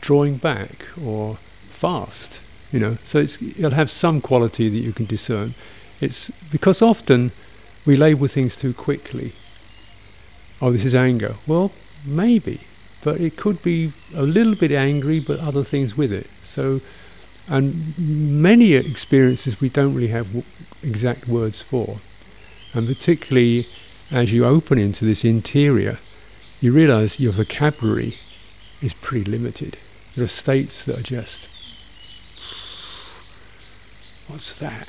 drawing 0.00 0.36
back 0.36 0.86
or 1.02 1.36
fast 1.68 2.38
you 2.74 2.80
know. 2.80 2.96
So 3.04 3.18
it'll 3.18 3.70
have 3.70 3.90
some 3.90 4.20
quality 4.20 4.68
that 4.68 4.80
you 4.80 4.92
can 4.92 5.06
discern. 5.06 5.54
It's 6.00 6.30
because 6.50 6.82
often 6.82 7.30
we 7.86 7.96
label 7.96 8.26
things 8.26 8.56
too 8.56 8.74
quickly. 8.74 9.32
Oh 10.60 10.72
this 10.72 10.84
is 10.84 10.94
anger. 10.94 11.36
Well 11.46 11.70
maybe 12.04 12.60
but 13.02 13.20
it 13.20 13.36
could 13.36 13.62
be 13.62 13.92
a 14.14 14.22
little 14.22 14.54
bit 14.54 14.72
angry 14.72 15.20
but 15.20 15.38
other 15.38 15.62
things 15.62 15.96
with 15.96 16.12
it. 16.12 16.26
So 16.42 16.80
and 17.48 17.96
many 17.98 18.72
experiences 18.72 19.60
we 19.60 19.68
don't 19.68 19.94
really 19.94 20.08
have 20.08 20.26
w- 20.26 20.44
exact 20.82 21.28
words 21.28 21.60
for 21.60 21.98
and 22.74 22.86
particularly 22.86 23.66
as 24.10 24.32
you 24.32 24.44
open 24.44 24.78
into 24.78 25.04
this 25.04 25.24
interior, 25.24 25.98
you 26.60 26.72
realize 26.72 27.18
your 27.18 27.32
vocabulary 27.32 28.18
is 28.82 28.92
pretty 28.92 29.30
limited. 29.30 29.78
There 30.14 30.24
are 30.24 30.28
states 30.28 30.84
that 30.84 30.98
are 30.98 31.02
just 31.02 31.48
what's 34.28 34.58
that? 34.58 34.88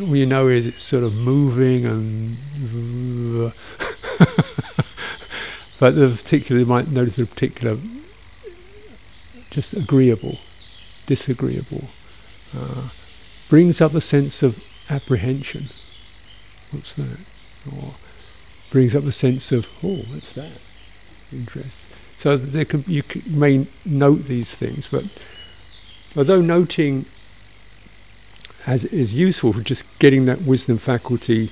All 0.00 0.16
you 0.16 0.26
know 0.26 0.48
is 0.48 0.66
it's 0.66 0.82
sort 0.82 1.04
of 1.04 1.14
moving 1.14 1.86
and. 1.86 2.36
but 5.78 5.94
the 5.94 6.08
particular, 6.08 6.60
you 6.60 6.66
might 6.66 6.88
notice 6.88 7.18
a 7.18 7.26
particular, 7.26 7.76
just 9.50 9.74
agreeable, 9.74 10.38
disagreeable, 11.06 11.84
uh, 12.56 12.88
brings 13.48 13.80
up 13.80 13.94
a 13.94 14.00
sense 14.00 14.42
of 14.42 14.64
apprehension. 14.88 15.66
What's 16.74 16.92
that? 16.94 17.18
Or 17.72 17.94
brings 18.70 18.94
up 18.94 19.04
a 19.04 19.12
sense 19.12 19.52
of, 19.52 19.66
oh, 19.82 20.02
what's 20.10 20.32
that? 20.32 20.60
Interest. 21.32 21.86
So 22.16 22.36
there 22.36 22.66
you 22.86 23.02
may 23.28 23.66
note 23.84 24.24
these 24.24 24.54
things, 24.54 24.88
but 24.88 25.04
although 26.16 26.40
noting 26.40 27.06
as 28.66 28.84
is 28.86 29.12
useful 29.12 29.52
for 29.52 29.60
just 29.60 29.84
getting 29.98 30.24
that 30.24 30.42
wisdom 30.42 30.78
faculty 30.78 31.50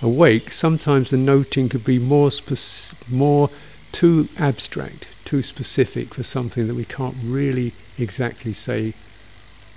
awake, 0.00 0.50
sometimes 0.50 1.10
the 1.10 1.16
noting 1.16 1.68
could 1.68 1.84
be 1.84 1.98
more 1.98 2.30
spec- 2.30 3.10
more 3.10 3.50
too 3.92 4.28
abstract, 4.38 5.06
too 5.24 5.42
specific 5.42 6.14
for 6.14 6.22
something 6.22 6.66
that 6.66 6.74
we 6.74 6.84
can't 6.84 7.16
really 7.22 7.72
exactly 7.98 8.52
say 8.52 8.94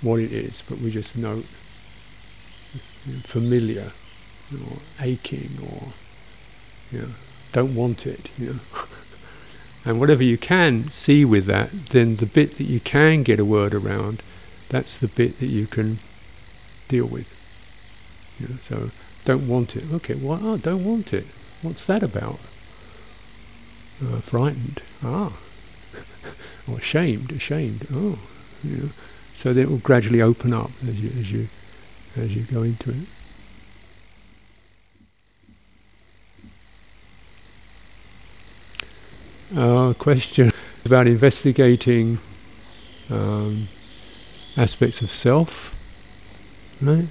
what 0.00 0.18
it 0.20 0.32
is, 0.32 0.62
but 0.68 0.78
we 0.78 0.90
just 0.90 1.16
note 1.16 1.44
familiar 3.24 3.92
or 4.52 4.78
aching 5.00 5.50
or 5.62 5.88
you 6.90 7.00
know, 7.00 7.08
don't 7.52 7.74
want 7.74 8.06
it, 8.06 8.30
you 8.38 8.54
know. 8.54 8.60
and 9.84 10.00
whatever 10.00 10.22
you 10.22 10.38
can 10.38 10.90
see 10.90 11.24
with 11.24 11.46
that, 11.46 11.70
then 11.90 12.16
the 12.16 12.26
bit 12.26 12.56
that 12.58 12.64
you 12.64 12.80
can 12.80 13.22
get 13.22 13.38
a 13.38 13.44
word 13.44 13.74
around, 13.74 14.22
that's 14.68 14.96
the 14.96 15.08
bit 15.08 15.38
that 15.40 15.46
you 15.46 15.66
can 15.66 15.98
deal 16.88 17.06
with. 17.06 17.34
You 18.40 18.48
know, 18.48 18.56
so 18.60 18.90
don't 19.24 19.48
want 19.48 19.76
it. 19.76 19.84
Okay, 19.92 20.14
what? 20.14 20.40
Oh, 20.42 20.56
don't 20.56 20.84
want 20.84 21.12
it. 21.12 21.26
What's 21.62 21.84
that 21.86 22.02
about? 22.02 22.38
Uh, 24.02 24.20
frightened. 24.20 24.80
Ah. 25.02 25.36
or 26.70 26.78
ashamed. 26.78 27.32
Ashamed. 27.32 27.86
Oh. 27.92 28.18
You 28.62 28.76
know. 28.76 28.88
So 29.34 29.52
then 29.52 29.64
it 29.64 29.70
will 29.70 29.78
gradually 29.78 30.22
open 30.22 30.52
up 30.52 30.70
as 30.86 31.02
you 31.02 31.10
as 31.18 31.32
you 31.32 31.48
as 32.16 32.34
you 32.34 32.42
go 32.42 32.62
into 32.62 32.90
it. 32.90 33.06
Uh, 39.56 39.94
question 39.94 40.52
about 40.84 41.06
investigating 41.06 42.18
um, 43.10 43.66
aspects 44.56 45.00
of 45.00 45.10
self 45.10 45.74
Right? 46.80 47.06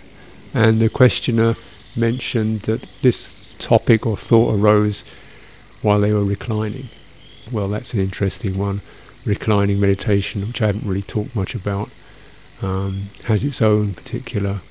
And 0.53 0.79
the 0.79 0.89
questioner 0.89 1.55
mentioned 1.95 2.61
that 2.61 2.81
this 3.01 3.33
topic 3.59 4.05
or 4.05 4.15
thought 4.15 4.55
arose 4.55 5.03
while 5.81 5.99
they 5.99 6.13
were 6.13 6.23
reclining. 6.23 6.89
Well, 7.51 7.67
that's 7.67 7.93
an 7.93 7.99
interesting 7.99 8.57
one. 8.57 8.81
Reclining 9.25 9.79
meditation, 9.79 10.47
which 10.47 10.61
I 10.61 10.67
haven't 10.67 10.87
really 10.87 11.01
talked 11.01 11.35
much 11.35 11.53
about, 11.53 11.89
um, 12.61 13.09
has 13.25 13.43
its 13.43 13.61
own 13.61 13.93
particular 13.93 14.61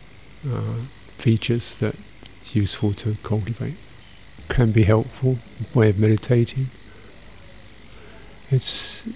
uh, 0.49 0.75
features 1.19 1.77
that 1.79 1.95
it's 2.41 2.57
useful 2.57 2.93
to 2.95 3.17
cultivate. 3.23 3.77
Can 4.49 4.73
be 4.73 4.85
helpful 4.85 5.39
way 5.75 5.91
of 5.91 5.99
meditating. 5.99 6.69
It's 8.51 9.07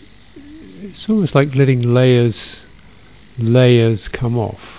it's 0.82 1.08
almost 1.08 1.34
like 1.34 1.54
letting 1.54 1.94
layers 1.94 2.64
layers 3.38 4.08
come 4.08 4.36
off 4.36 4.78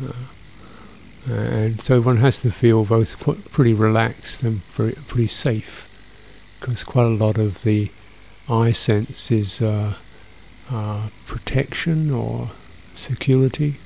uh, 0.00 1.32
and 1.32 1.80
so 1.80 2.00
one 2.00 2.18
has 2.18 2.40
to 2.40 2.50
feel 2.50 2.84
both 2.84 3.18
pretty 3.50 3.74
relaxed 3.74 4.42
and 4.42 4.62
pretty 4.74 5.26
safe 5.26 5.86
because 6.58 6.84
quite 6.84 7.04
a 7.06 7.08
lot 7.08 7.38
of 7.38 7.62
the 7.62 7.90
I 8.48 8.72
sense 8.72 9.30
is 9.30 9.60
uh, 9.62 9.94
uh, 10.70 11.08
protection 11.26 12.10
or 12.10 12.50
security 12.96 13.76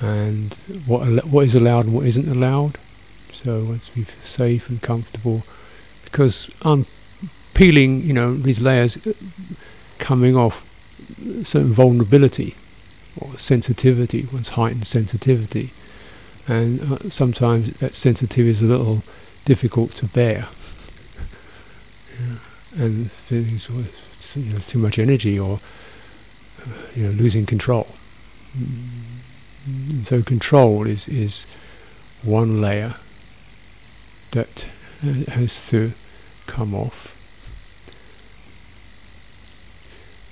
and 0.00 0.52
what 0.86 1.06
al- 1.06 1.28
what 1.28 1.44
is 1.46 1.54
allowed 1.54 1.86
and 1.86 1.94
what 1.94 2.06
isn't 2.06 2.28
allowed. 2.28 2.78
So 3.32 3.64
one 3.64 3.78
to 3.80 3.92
be 3.94 4.06
safe 4.24 4.68
and 4.68 4.80
comfortable 4.80 5.42
because 6.04 6.50
I'm 6.62 6.86
peeling, 7.54 8.02
you 8.02 8.12
know, 8.12 8.34
these 8.34 8.60
layers 8.60 9.04
uh, 9.06 9.12
coming 9.98 10.36
off 10.36 10.62
certain 11.42 11.72
vulnerability 11.72 12.54
or 13.18 13.38
sensitivity, 13.38 14.26
one's 14.32 14.50
heightened 14.50 14.86
sensitivity. 14.86 15.70
And 16.46 16.80
uh, 16.80 17.10
sometimes 17.10 17.78
that 17.78 17.94
sensitivity 17.94 18.50
is 18.50 18.60
a 18.60 18.66
little 18.66 19.02
difficult 19.44 19.92
to 19.92 20.06
bear. 20.06 20.48
yeah. 22.20 22.36
And 22.76 23.10
things 23.10 23.70
with 23.70 23.94
you 24.36 24.52
know, 24.52 24.58
too 24.58 24.78
much 24.78 24.98
energy 24.98 25.38
or 25.38 25.60
uh, 26.60 26.70
you 26.94 27.06
know 27.06 27.12
losing 27.12 27.46
control. 27.46 27.88
And 29.66 30.06
so 30.06 30.22
control 30.22 30.86
is 30.86 31.08
is 31.08 31.46
one 32.22 32.60
layer 32.60 32.96
that 34.32 34.66
has 35.28 35.68
to 35.68 35.92
come 36.46 36.74
off. 36.74 37.13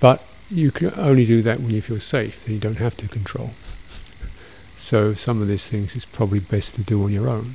But 0.02 0.20
you 0.50 0.72
can 0.72 0.92
only 0.96 1.24
do 1.24 1.42
that 1.42 1.60
when 1.60 1.70
you 1.70 1.80
feel 1.80 2.00
safe, 2.00 2.44
then 2.44 2.54
you 2.54 2.60
don't 2.60 2.78
have 2.78 2.96
to 2.96 3.06
control. 3.06 3.50
So 4.76 5.14
some 5.14 5.40
of 5.40 5.46
these 5.46 5.68
things 5.68 5.94
is 5.94 6.04
probably 6.04 6.40
best 6.40 6.74
to 6.74 6.82
do 6.82 7.04
on 7.04 7.12
your 7.12 7.28
own. 7.28 7.54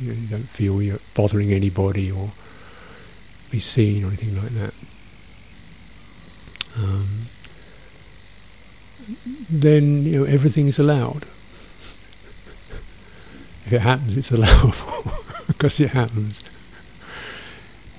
You, 0.00 0.08
know, 0.08 0.18
you 0.18 0.26
don't 0.28 0.48
feel 0.48 0.80
you're 0.80 1.00
bothering 1.12 1.52
anybody 1.52 2.10
or 2.10 2.30
be 3.50 3.60
seen 3.60 4.02
or 4.02 4.06
anything 4.06 4.34
like 4.40 4.52
that. 4.52 4.72
Um, 6.74 7.26
then 9.50 10.04
you 10.04 10.20
know 10.20 10.24
everything 10.24 10.68
is 10.68 10.78
allowed. 10.78 11.24
if 13.66 13.72
it 13.74 13.82
happens, 13.82 14.16
it's 14.16 14.30
allowable 14.30 15.12
because 15.46 15.78
it 15.80 15.90
happens 15.90 16.42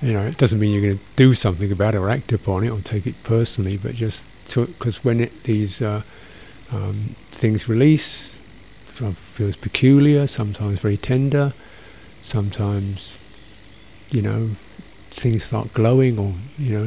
you 0.02 0.12
know, 0.12 0.22
it 0.22 0.38
doesn't 0.38 0.58
mean 0.58 0.72
you're 0.72 0.82
going 0.82 0.98
to 0.98 1.04
do 1.16 1.34
something 1.34 1.70
about 1.70 1.94
it 1.94 1.98
or 1.98 2.08
act 2.08 2.32
upon 2.32 2.64
it 2.64 2.70
or 2.70 2.80
take 2.80 3.06
it 3.06 3.22
personally, 3.22 3.76
but 3.76 3.94
just 3.94 4.24
because 4.54 5.04
when 5.04 5.20
it, 5.20 5.42
these 5.44 5.82
uh, 5.82 6.02
um, 6.72 7.14
things 7.30 7.68
release, 7.68 8.40
it 9.00 9.16
feels 9.16 9.56
peculiar, 9.56 10.26
sometimes 10.26 10.80
very 10.80 10.96
tender, 10.96 11.52
sometimes, 12.22 13.14
you 14.10 14.22
know, 14.22 14.50
things 15.10 15.44
start 15.44 15.72
glowing 15.74 16.18
or, 16.18 16.32
you 16.58 16.78
know, 16.78 16.84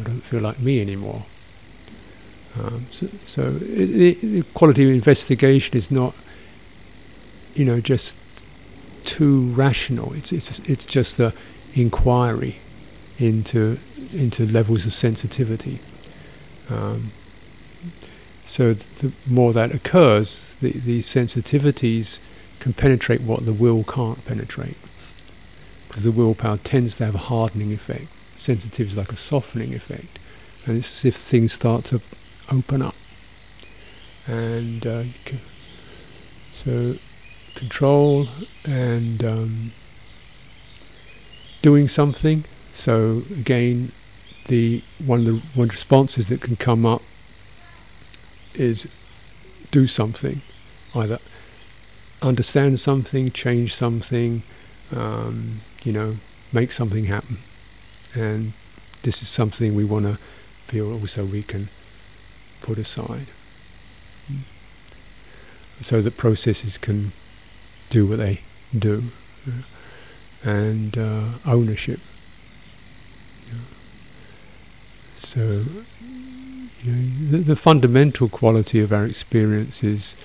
I 0.00 0.02
don't 0.04 0.22
feel 0.22 0.40
like 0.40 0.60
me 0.60 0.80
anymore. 0.80 1.24
Um, 2.58 2.86
so, 2.90 3.06
so 3.24 3.58
it, 3.62 3.90
it, 3.90 4.20
the 4.20 4.42
quality 4.54 4.84
of 4.84 4.90
investigation 4.90 5.76
is 5.76 5.90
not, 5.90 6.14
you 7.54 7.64
know, 7.64 7.80
just 7.80 8.16
too 9.04 9.42
rational. 9.52 10.12
It's 10.14 10.32
it's 10.32 10.58
it's 10.60 10.84
just 10.84 11.16
the 11.16 11.32
inquiry 11.74 12.56
into 13.18 13.78
into 14.12 14.46
levels 14.46 14.86
of 14.86 14.94
sensitivity. 14.94 15.78
Um, 16.68 17.12
so 18.46 18.74
the 18.74 19.12
more 19.28 19.52
that 19.52 19.72
occurs, 19.72 20.54
the, 20.60 20.72
the 20.72 21.00
sensitivities 21.00 22.18
can 22.58 22.72
penetrate 22.72 23.20
what 23.20 23.46
the 23.46 23.52
will 23.52 23.84
can't 23.84 24.24
penetrate. 24.24 24.76
Because 25.86 26.04
the 26.04 26.12
willpower 26.12 26.58
tends 26.58 26.96
to 26.96 27.06
have 27.06 27.14
a 27.14 27.18
hardening 27.18 27.72
effect. 27.72 28.06
Sensitivity 28.36 28.92
is 28.92 28.96
like 28.96 29.12
a 29.12 29.16
softening 29.16 29.74
effect. 29.74 30.18
And 30.66 30.76
it's 30.76 30.92
as 30.92 31.04
if 31.04 31.16
things 31.16 31.52
start 31.52 31.84
to 31.86 32.00
open 32.50 32.82
up. 32.82 32.94
And 34.26 34.86
uh, 34.86 35.04
so 36.52 36.96
control 37.54 38.28
and 38.64 39.24
um, 39.24 39.72
doing 41.62 41.88
something. 41.88 42.44
So 42.72 43.22
again, 43.30 43.92
the 44.46 44.82
one 45.04 45.20
of 45.20 45.26
the 45.26 45.40
one 45.54 45.68
responses 45.68 46.28
that 46.28 46.40
can 46.40 46.56
come 46.56 46.86
up 46.86 47.02
is 48.54 48.88
do 49.70 49.86
something, 49.86 50.40
either 50.94 51.18
understand 52.22 52.80
something, 52.80 53.30
change 53.30 53.74
something, 53.74 54.42
um, 54.94 55.60
you 55.84 55.92
know, 55.92 56.16
make 56.52 56.72
something 56.72 57.04
happen, 57.04 57.38
and 58.14 58.52
this 59.02 59.22
is 59.22 59.28
something 59.28 59.74
we 59.74 59.84
want 59.84 60.06
to 60.06 60.16
feel 60.66 60.92
also 60.92 61.24
we 61.24 61.42
can 61.42 61.68
put 62.62 62.78
aside, 62.78 63.26
so 65.82 66.02
that 66.02 66.16
processes 66.16 66.76
can 66.76 67.12
do 67.90 68.06
what 68.06 68.18
they 68.18 68.40
do 68.76 69.04
and 70.44 70.96
uh, 70.96 71.24
ownership. 71.46 72.00
So, 75.16 75.64
you 76.82 76.92
know, 76.92 77.30
the, 77.30 77.38
the, 77.38 77.56
fundamental 77.56 78.28
quality 78.28 78.80
of 78.80 78.92
our 78.92 79.04
experience 79.04 79.84
is 79.84 80.16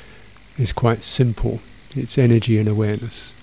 is 0.58 0.72
quite 0.72 1.04
simple. 1.04 1.60
It's 1.96 2.18
energy 2.18 2.58
and 2.58 2.68
awareness. 2.68 3.34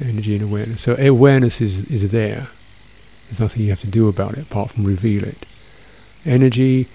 Energy 0.00 0.34
and 0.34 0.44
awareness. 0.44 0.82
So 0.82 0.94
awareness 0.96 1.60
is, 1.60 1.90
is 1.90 2.10
there. 2.10 2.48
There's 3.26 3.40
nothing 3.40 3.62
you 3.62 3.70
have 3.70 3.80
to 3.80 3.86
do 3.86 4.08
about 4.08 4.34
it 4.34 4.42
apart 4.42 4.70
from 4.70 4.84
reveal 4.84 5.24
it. 5.24 5.46
Energy 6.24 6.86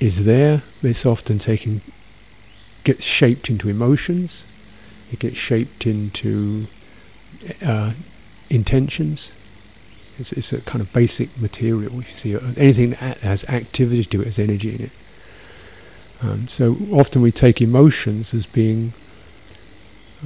is 0.00 0.24
there, 0.24 0.62
it's 0.82 1.06
often 1.06 1.38
taken, 1.38 1.80
gets 2.84 3.04
shaped 3.04 3.48
into 3.48 3.68
emotions, 3.68 4.44
it 5.12 5.18
gets 5.18 5.36
shaped 5.36 5.86
into 5.86 6.66
uh, 7.64 7.92
intentions. 8.50 9.32
It's, 10.18 10.32
it's, 10.32 10.52
a 10.52 10.60
kind 10.62 10.80
of 10.80 10.92
basic 10.92 11.38
material. 11.40 11.92
You 11.92 12.02
see, 12.14 12.34
anything 12.56 12.90
that 12.90 13.18
has 13.18 13.44
activity 13.44 14.04
to 14.04 14.20
it 14.22 14.26
has 14.26 14.38
energy 14.38 14.74
in 14.74 14.82
it. 14.84 14.90
Um, 16.22 16.48
so 16.48 16.76
often 16.90 17.20
we 17.20 17.30
take 17.30 17.60
emotions 17.60 18.32
as 18.32 18.46
being 18.46 18.94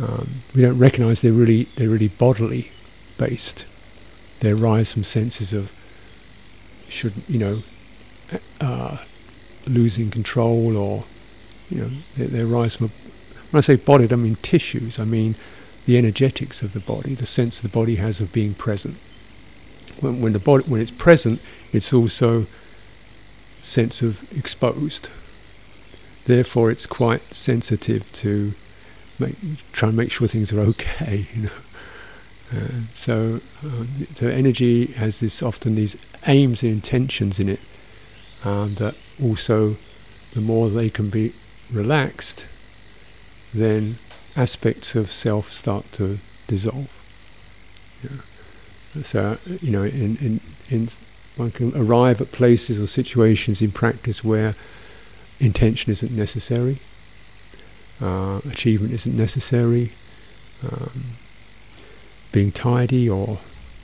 um, 0.01 0.29
we 0.55 0.63
don't 0.63 0.79
recognise 0.79 1.21
they're 1.21 1.33
really 1.33 1.65
they're 1.77 1.89
really 1.89 2.09
bodily 2.09 2.71
based. 3.19 3.65
They 4.41 4.53
arise 4.53 4.93
from 4.93 5.05
senses 5.05 5.53
of 5.53 5.73
should 6.89 7.15
you 7.29 7.39
know 7.39 7.63
uh, 8.61 8.99
losing 9.67 10.11
control 10.11 10.77
or 10.77 11.05
you 11.69 11.83
know 11.83 11.91
they, 12.17 12.27
they 12.27 12.41
arise 12.41 12.77
from 12.77 12.87
a, 12.87 12.91
when 13.51 13.59
I 13.59 13.61
say 13.63 13.77
body, 13.77 14.05
I 14.05 14.07
don't 14.07 14.23
mean 14.23 14.37
tissues. 14.37 14.99
I 14.99 15.05
mean 15.05 15.35
the 15.87 15.99
energetics 15.99 16.63
of 16.63 16.73
the 16.73 16.81
body, 16.81 17.15
the 17.15 17.27
sense 17.27 17.61
the 17.61 17.69
body 17.69 17.97
has 17.97 18.21
of 18.21 18.33
being 18.33 18.55
present. 18.55 18.97
When, 20.01 20.21
when 20.21 20.33
the 20.33 20.39
body 20.39 20.65
when 20.65 20.81
it's 20.81 20.91
present, 20.91 21.41
it's 21.73 21.93
also 21.93 22.47
sense 23.61 24.03
of 24.03 24.31
exposed. 24.37 25.09
Therefore, 26.27 26.71
it's 26.71 26.87
quite 26.87 27.35
sensitive 27.35 28.11
to 28.15 28.53
make, 29.19 29.37
try 29.73 29.89
and 29.89 29.97
make 29.97 30.11
sure 30.11 30.29
things 30.29 30.53
are 30.53 30.61
okay. 30.61 31.27
You 31.35 31.43
know. 31.45 31.51
Uh, 32.53 32.81
so 32.93 33.41
um, 33.63 34.07
energy 34.21 34.87
has 34.87 35.21
this 35.21 35.41
often 35.41 35.77
these 35.77 35.97
aims 36.27 36.65
and 36.65 36.73
intentions 36.73 37.39
in 37.39 37.49
it 37.49 37.61
um, 38.45 38.75
that 38.75 38.97
also 39.23 39.77
the 40.33 40.41
more 40.41 40.69
they 40.69 40.91
can 40.91 41.11
be 41.11 41.33
relaxed, 41.73 42.47
then 43.55 43.99
aspects 44.41 44.95
of 44.95 45.13
self 45.13 45.53
start 45.53 45.85
to 45.93 46.19
dissolve. 46.47 46.91
Yeah. 48.03 49.03
So 49.03 49.39
you 49.61 49.71
know, 49.71 49.83
in, 49.85 50.17
in 50.17 50.41
in 50.69 50.89
one 51.37 51.51
can 51.51 51.77
arrive 51.77 52.21
at 52.21 52.33
places 52.33 52.81
or 52.81 52.87
situations 52.87 53.63
in 53.63 53.71
practice 53.71 54.25
where 54.25 54.55
intention 55.39 55.93
isn't 55.93 56.11
necessary, 56.11 56.79
uh, 58.01 58.41
achievement 58.51 58.93
isn't 58.93 59.17
necessary, 59.17 59.93
um, 60.65 61.03
being 62.33 62.51
tidy 62.51 63.09
or 63.09 63.39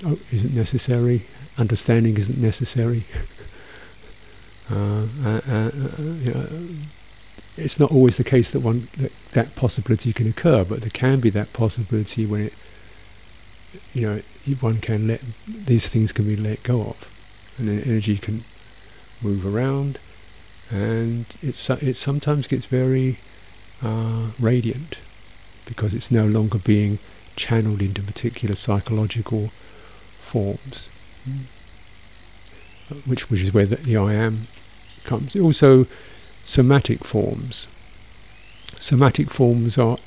oh, 0.05 0.19
isn't 0.33 0.55
necessary, 0.55 1.23
understanding 1.59 2.16
isn't 2.16 2.38
necessary. 2.38 3.05
Uh, 4.69 5.07
uh, 5.25 5.40
uh, 5.49 5.71
know, 6.35 6.49
it's 7.57 7.81
not 7.81 7.90
always 7.90 8.16
the 8.16 8.25
case 8.25 8.51
that 8.51 8.61
one 8.61 8.88
that, 8.99 9.12
that 9.33 9.57
possibility 9.57 10.12
can 10.12 10.29
occur, 10.29 10.64
but 10.64 10.81
there 10.81 10.90
can 10.90 11.21
be 11.21 11.31
that 11.31 11.53
possibility 11.53 12.27
when 12.27 12.42
it, 12.42 12.55
you 13.95 14.03
know, 14.07 14.21
one 14.61 14.79
can 14.79 15.09
let 15.09 15.23
these 15.47 15.88
things 15.88 16.12
can 16.12 16.27
be 16.27 16.37
let 16.37 16.62
go 16.62 16.83
of, 16.83 17.55
and 17.59 17.69
then 17.69 17.81
energy 17.81 18.16
can 18.16 18.45
move 19.23 19.47
around, 19.47 19.99
and 20.71 21.27
it's 21.42 21.69
it 21.71 21.97
sometimes 21.97 22.47
gets 22.47 22.66
very 22.66 23.19
uh, 23.83 24.31
radiant 24.38 24.97
because 25.64 25.95
it's 25.95 26.11
no 26.11 26.27
longer 26.27 26.59
being 26.59 26.99
channeled 27.35 27.83
into 27.83 28.03
particular 28.03 28.55
psychological 28.55 29.49
forms, 30.21 30.88
mm. 31.29 31.45
which 33.07 33.31
which 33.31 33.40
is 33.40 33.53
where 33.53 33.66
the, 33.66 33.77
the 33.77 33.97
I 33.97 34.14
am 34.14 34.47
comes. 35.05 35.37
Also, 35.37 35.87
somatic 36.47 37.05
forms. 37.05 37.67
Somatic 38.79 39.31
forms 39.31 39.77
are 39.77 39.99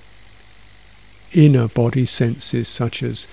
inner 1.33 1.67
body 1.67 2.05
senses 2.05 2.67
such 2.67 3.03
as 3.03 3.25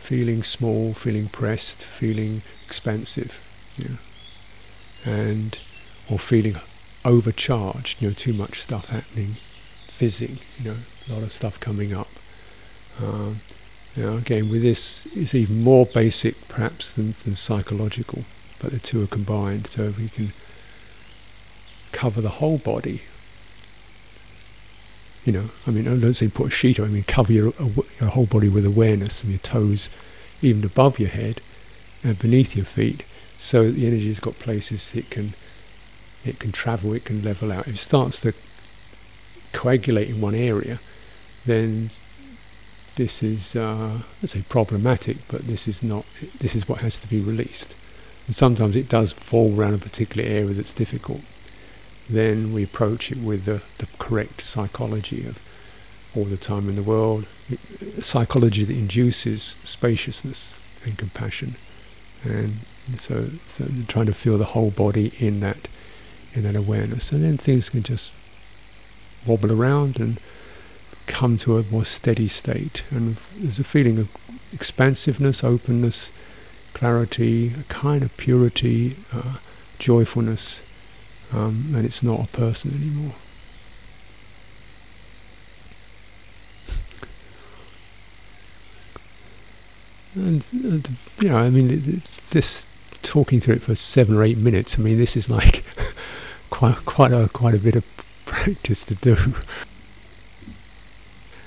feeling 0.00 0.42
small, 0.42 0.94
feeling 0.94 1.28
pressed, 1.28 1.84
feeling 1.84 2.42
expansive, 2.66 3.32
you 3.76 3.90
know, 3.90 5.12
and 5.12 5.58
or 6.10 6.18
feeling 6.18 6.56
overcharged, 7.04 8.00
you 8.00 8.08
know, 8.08 8.14
too 8.14 8.32
much 8.32 8.62
stuff 8.62 8.88
happening, 8.88 9.36
fizzing, 9.88 10.38
you 10.58 10.70
know, 10.70 10.76
a 11.08 11.12
lot 11.12 11.22
of 11.22 11.32
stuff 11.32 11.60
coming 11.60 11.92
up. 11.92 12.08
Um, 13.02 13.40
now 13.94 14.16
again, 14.16 14.50
with 14.50 14.62
this, 14.62 15.06
it's 15.14 15.34
even 15.34 15.62
more 15.62 15.84
basic 15.86 16.48
perhaps 16.48 16.92
than, 16.92 17.14
than 17.24 17.34
psychological, 17.34 18.24
but 18.58 18.72
the 18.72 18.78
two 18.78 19.02
are 19.02 19.06
combined. 19.06 19.66
So 19.66 19.82
if 19.82 19.98
we 19.98 20.08
can 20.08 20.32
cover 21.94 22.20
the 22.20 22.36
whole 22.40 22.58
body. 22.58 23.00
You 25.24 25.32
know, 25.32 25.44
I 25.66 25.70
mean, 25.70 25.88
I 25.88 25.96
don't 25.96 26.12
say 26.12 26.28
put 26.28 26.48
a 26.48 26.50
sheet 26.50 26.78
on. 26.78 26.86
I 26.86 26.88
mean, 26.88 27.04
cover 27.04 27.32
your, 27.32 27.54
your 27.98 28.10
whole 28.10 28.26
body 28.26 28.50
with 28.50 28.66
awareness 28.66 29.20
from 29.20 29.30
your 29.30 29.38
toes, 29.38 29.88
even 30.42 30.64
above 30.64 30.98
your 30.98 31.08
head 31.08 31.40
and 32.02 32.18
beneath 32.18 32.54
your 32.54 32.66
feet, 32.66 33.04
so 33.38 33.64
that 33.64 33.72
the 33.72 33.86
energy 33.86 34.08
has 34.08 34.20
got 34.20 34.34
places 34.34 34.94
it 34.94 35.08
can 35.08 35.32
it 36.24 36.38
can 36.38 36.52
travel, 36.52 36.92
it 36.94 37.04
can 37.04 37.22
level 37.22 37.52
out. 37.52 37.68
If 37.68 37.74
it 37.74 37.78
starts 37.78 38.20
to 38.20 38.32
coagulate 39.52 40.08
in 40.08 40.20
one 40.20 40.34
area, 40.34 40.80
then 41.44 41.90
this 42.96 43.22
is, 43.22 43.54
uh, 43.56 44.00
let's 44.22 44.32
say, 44.32 44.42
problematic. 44.48 45.16
But 45.28 45.46
this 45.46 45.68
is 45.68 45.82
not. 45.82 46.04
This 46.38 46.54
is 46.54 46.68
what 46.68 46.80
has 46.80 46.98
to 47.00 47.08
be 47.08 47.20
released. 47.20 47.74
And 48.26 48.34
sometimes 48.34 48.74
it 48.76 48.88
does 48.88 49.12
fall 49.12 49.58
around 49.58 49.74
a 49.74 49.78
particular 49.78 50.26
area 50.26 50.54
that's 50.54 50.72
difficult. 50.72 51.20
Then 52.08 52.52
we 52.52 52.62
approach 52.64 53.10
it 53.10 53.18
with 53.18 53.44
the, 53.44 53.62
the 53.78 53.86
correct 53.98 54.40
psychology 54.42 55.26
of 55.26 55.38
all 56.14 56.24
the 56.24 56.36
time 56.36 56.68
in 56.68 56.76
the 56.76 56.82
world, 56.82 57.26
psychology 58.00 58.64
that 58.64 58.76
induces 58.76 59.56
spaciousness 59.64 60.54
and 60.84 60.96
compassion, 60.96 61.56
and 62.22 62.58
so, 62.98 63.28
so 63.48 63.66
trying 63.88 64.06
to 64.06 64.14
feel 64.14 64.38
the 64.38 64.44
whole 64.44 64.70
body 64.70 65.12
in 65.18 65.40
that 65.40 65.68
in 66.34 66.42
that 66.42 66.56
awareness, 66.56 67.12
and 67.12 67.22
then 67.22 67.36
things 67.36 67.70
can 67.70 67.82
just 67.82 68.12
wobble 69.26 69.52
around 69.52 69.98
and 70.00 70.18
come 71.06 71.38
to 71.38 71.58
a 71.58 71.62
more 71.64 71.84
steady 71.84 72.28
state. 72.28 72.82
And 72.90 73.16
there's 73.36 73.58
a 73.58 73.64
feeling 73.64 73.98
of 73.98 74.10
expansiveness, 74.52 75.44
openness, 75.44 76.10
clarity, 76.72 77.52
a 77.58 77.62
kind 77.64 78.02
of 78.02 78.16
purity, 78.16 78.96
uh, 79.12 79.38
joyfulness, 79.78 80.60
um, 81.34 81.72
and 81.74 81.84
it's 81.84 82.02
not 82.02 82.24
a 82.24 82.28
person 82.28 82.72
anymore. 82.74 83.14
And, 90.14 90.44
and 90.52 90.96
you 91.20 91.28
know, 91.28 91.38
I 91.38 91.50
mean, 91.50 92.02
this 92.30 92.68
talking 93.02 93.40
through 93.40 93.56
it 93.56 93.62
for 93.62 93.74
seven 93.74 94.16
or 94.16 94.22
eight 94.22 94.38
minutes. 94.38 94.78
I 94.78 94.82
mean, 94.82 94.96
this 94.96 95.16
is 95.16 95.28
like 95.28 95.64
quite 96.50 96.84
quite 96.84 97.12
a 97.12 97.28
quite 97.32 97.54
a 97.54 97.58
bit 97.58 97.74
of 97.74 97.84
practice 98.26 98.84
to 98.84 98.94
do. 98.94 99.16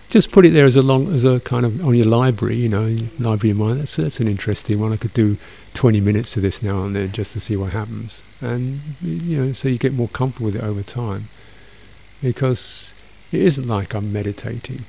Just 0.10 0.32
put 0.32 0.46
it 0.46 0.52
there 0.52 0.66
as 0.66 0.78
a 0.78 0.82
long 0.82 1.14
as 1.14 1.26
a 1.26 1.42
kind 1.42 1.66
of 1.66 1.84
on 1.86 1.94
your 1.94 2.06
library, 2.06 2.56
you 2.56 2.70
know, 2.70 2.96
library 3.20 3.52
of 3.52 3.58
mind. 3.58 3.80
That's 3.82 3.98
that's 3.98 4.20
an 4.20 4.28
interesting 4.28 4.80
one. 4.80 4.94
I 4.94 4.98
could 4.98 5.14
do 5.14 5.38
20 5.74 6.00
minutes 6.00 6.36
of 6.38 6.44
this 6.44 6.64
now 6.64 6.84
and 6.84 6.96
then 6.96 7.12
just 7.12 7.34
to 7.34 7.40
see 7.40 7.58
what 7.58 7.74
happens, 7.74 8.24
and 8.42 8.80
you 9.02 9.38
know, 9.38 9.54
so 9.54 9.68
you 9.68 9.78
get 9.78 9.94
more 9.94 10.08
comfortable 10.08 10.46
with 10.46 10.56
it 10.56 10.64
over 10.64 10.82
time, 10.82 11.26
because 12.22 12.94
it 13.32 13.42
isn't 13.42 13.68
like 13.68 13.94
I'm 13.94 14.14
meditating, 14.14 14.86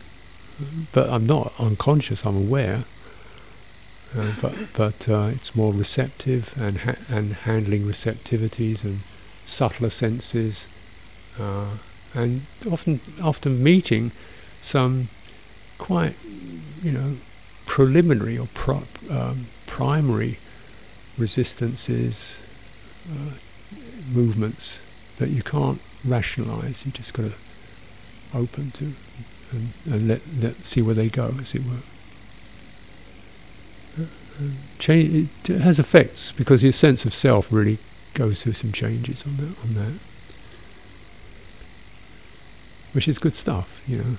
but 0.92 1.11
I'm 1.11 1.26
not 1.26 1.52
unconscious. 1.59 2.24
I'm 2.24 2.37
aware. 2.37 2.85
Uh, 4.16 4.33
but 4.40 4.54
but 4.74 5.09
uh, 5.09 5.28
it's 5.33 5.54
more 5.54 5.72
receptive 5.72 6.54
and 6.57 6.78
ha- 6.78 6.96
and 7.11 7.35
handling 7.35 7.85
receptivities 7.87 8.83
and 8.83 9.00
subtler 9.44 9.90
senses, 9.90 10.66
uh, 11.38 11.76
and 12.14 12.42
often 12.70 13.00
often 13.22 13.62
meeting 13.62 14.12
some 14.61 15.09
quite 15.79 16.14
you 16.83 16.92
know 16.92 17.14
preliminary 17.66 18.38
or 18.38 18.49
pro- 18.55 18.83
um, 19.11 19.47
primary 19.66 20.38
resistances, 21.16 22.38
uh, 23.11 23.35
movements 24.12 24.81
that 25.18 25.31
you 25.31 25.42
can't 25.42 25.81
rationalize. 26.05 26.85
You 26.87 26.92
just 26.92 27.12
got 27.12 27.31
to 27.31 27.35
open 28.35 28.71
to 28.73 28.92
and, 29.53 29.73
and 29.87 30.09
let 30.09 30.21
let 30.40 30.64
see 30.64 30.83
where 30.83 30.94
they 30.94 31.09
go, 31.09 31.35
as 31.40 31.55
it 31.55 31.62
were. 31.64 31.83
Change 34.79 35.29
it 35.49 35.61
has 35.61 35.79
effects 35.79 36.33
because 36.33 36.62
your 36.62 36.73
sense 36.73 37.05
of 37.05 37.14
self 37.14 37.51
really 37.53 37.79
goes 38.14 38.42
through 38.42 38.53
some 38.55 38.73
changes 38.73 39.25
on 39.27 39.37
that 39.37 39.59
on 39.64 39.75
that. 39.75 39.99
which 42.92 43.09
is 43.09 43.18
good 43.18 43.35
stuff, 43.35 43.83
you 43.87 43.99
know. 43.99 44.16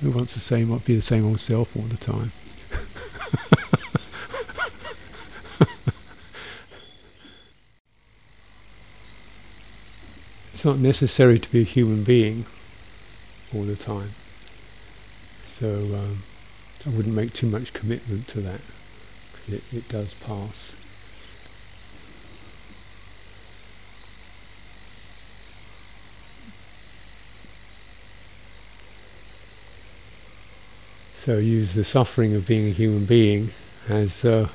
Who 0.00 0.12
wants 0.12 0.32
the 0.32 0.40
same, 0.40 0.74
be 0.78 0.96
the 0.96 1.02
same 1.02 1.26
old 1.26 1.40
self 1.40 1.76
all 1.76 1.82
the 1.82 1.98
time? 1.98 2.32
it's 10.54 10.64
not 10.64 10.78
necessary 10.78 11.38
to 11.38 11.52
be 11.52 11.60
a 11.60 11.64
human 11.64 12.02
being 12.02 12.46
all 13.54 13.64
the 13.64 13.76
time. 13.76 14.12
So 15.58 15.68
um, 15.68 16.22
I 16.86 16.90
wouldn't 16.90 17.14
make 17.14 17.34
too 17.34 17.48
much 17.48 17.74
commitment 17.74 18.26
to 18.28 18.40
that, 18.40 18.62
it, 19.48 19.62
it 19.70 19.86
does 19.90 20.14
pass. 20.14 20.79
So 31.24 31.36
use 31.36 31.74
the 31.74 31.84
suffering 31.84 32.34
of 32.34 32.46
being 32.46 32.66
a 32.66 32.70
human 32.70 33.04
being 33.04 33.50
as 33.90 34.24
uh, 34.24 34.48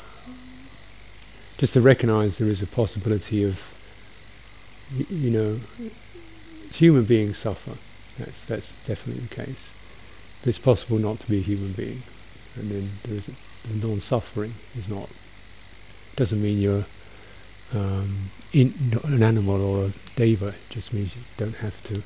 just 1.59 1.73
to 1.73 1.81
recognize 1.81 2.39
there 2.39 2.47
is 2.47 2.63
a 2.63 2.67
possibility 2.67 3.43
of, 3.43 3.59
y- 4.97 5.05
you 5.09 5.29
know, 5.29 5.59
human 6.73 7.03
beings 7.03 7.37
suffer. 7.37 7.77
That's 8.17 8.43
that's 8.45 8.75
definitely 8.87 9.25
the 9.27 9.35
case. 9.35 9.73
But 10.41 10.49
it's 10.49 10.57
possible 10.57 10.97
not 10.97 11.19
to 11.19 11.29
be 11.29 11.37
a 11.37 11.41
human 11.41 11.73
being, 11.73 12.01
and 12.55 12.71
then 12.71 12.89
there 13.03 13.17
is 13.17 13.25
the 13.27 13.87
non-suffering 13.87 14.55
is 14.75 14.89
not. 14.89 15.09
Doesn't 16.15 16.41
mean 16.41 16.59
you're 16.59 16.85
um, 17.75 18.31
in, 18.53 18.73
an 19.03 19.21
animal 19.21 19.61
or 19.61 19.85
a 19.85 19.91
deva. 20.15 20.47
It 20.47 20.69
just 20.71 20.93
means 20.93 21.15
you 21.15 21.21
don't 21.37 21.57
have 21.57 21.83
to 21.89 22.01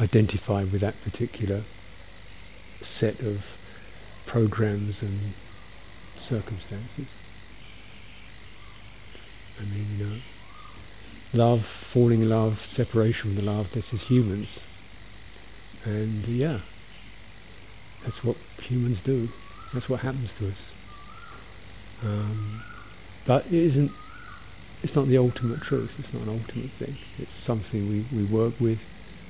identify 0.00 0.60
with 0.60 0.82
that 0.82 1.02
particular 1.02 1.62
set 2.84 3.20
of 3.20 3.58
programs 4.26 5.02
and 5.02 5.18
circumstances. 6.16 7.08
I 9.60 9.64
mean, 9.64 9.86
you 9.96 10.04
know, 10.04 10.16
love, 11.32 11.64
falling 11.64 12.22
in 12.22 12.28
love, 12.28 12.60
separation 12.66 13.34
from 13.34 13.36
the 13.36 13.50
love, 13.50 13.72
this 13.72 13.92
is 13.92 14.02
humans. 14.04 14.60
And 15.84 16.26
yeah, 16.26 16.60
that's 18.04 18.24
what 18.24 18.36
humans 18.62 19.02
do. 19.02 19.28
That's 19.72 19.88
what 19.88 20.00
happens 20.00 20.34
to 20.38 20.48
us. 20.48 20.72
Um, 22.04 22.62
but 23.26 23.46
it 23.46 23.54
isn't, 23.54 23.90
it's 24.82 24.94
not 24.94 25.06
the 25.06 25.18
ultimate 25.18 25.60
truth. 25.60 25.94
It's 25.98 26.12
not 26.12 26.22
an 26.24 26.28
ultimate 26.28 26.70
thing. 26.70 26.96
It's 27.18 27.34
something 27.34 27.88
we, 27.88 28.04
we 28.16 28.24
work 28.24 28.60
with. 28.60 28.82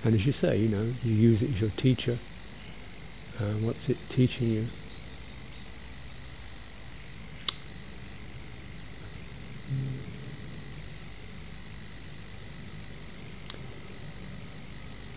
And 0.04 0.14
as 0.14 0.26
you 0.26 0.32
say, 0.32 0.58
you 0.58 0.68
know, 0.68 0.92
you 1.02 1.14
use 1.14 1.42
it 1.42 1.50
as 1.50 1.60
your 1.60 1.70
teacher 1.70 2.18
uh, 3.40 3.54
what's 3.60 3.88
it 3.88 3.96
teaching 4.10 4.48
you? 4.48 4.64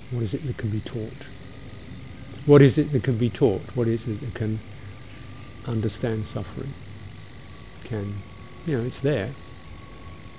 What 0.10 0.24
is 0.24 0.34
it 0.34 0.48
that 0.48 0.58
can 0.58 0.70
be 0.70 0.80
taught? 0.80 1.26
What 2.46 2.62
is 2.62 2.78
it 2.78 2.92
that 2.92 3.04
can 3.04 3.18
be 3.18 3.30
taught? 3.30 3.62
What 3.76 3.88
is 3.88 4.08
it 4.08 4.20
that 4.22 4.34
can 4.34 4.60
understand 5.68 6.26
suffering? 6.26 6.74
Can, 7.84 8.14
you 8.66 8.78
know, 8.78 8.84
it's 8.84 9.00
there. 9.00 9.32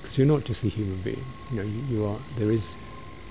Because 0.01 0.19
you're 0.19 0.27
not 0.27 0.45
just 0.45 0.65
a 0.65 0.69
human 0.69 0.97
being. 1.03 1.25
You 1.53 1.59
know, 1.59 1.63
you, 1.63 1.83
you 1.91 2.07
are, 2.07 2.19
there 2.39 2.51
is, 2.51 2.75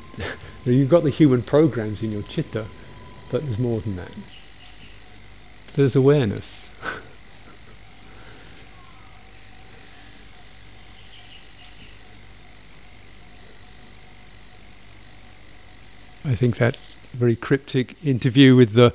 you've 0.66 0.90
got 0.90 1.04
the 1.04 1.10
human 1.10 1.42
programs 1.42 2.02
in 2.02 2.12
your 2.12 2.22
chitta, 2.22 2.68
but 3.30 3.44
there's 3.44 3.60
more 3.60 3.82
than 3.82 3.96
that 3.98 4.12
there's 5.78 5.96
awareness. 5.96 6.66
I 16.26 16.36
think 16.36 16.58
that 16.58 16.76
very 17.14 17.36
cryptic 17.36 17.96
interview 18.04 18.56
with 18.56 18.74
the, 18.74 18.92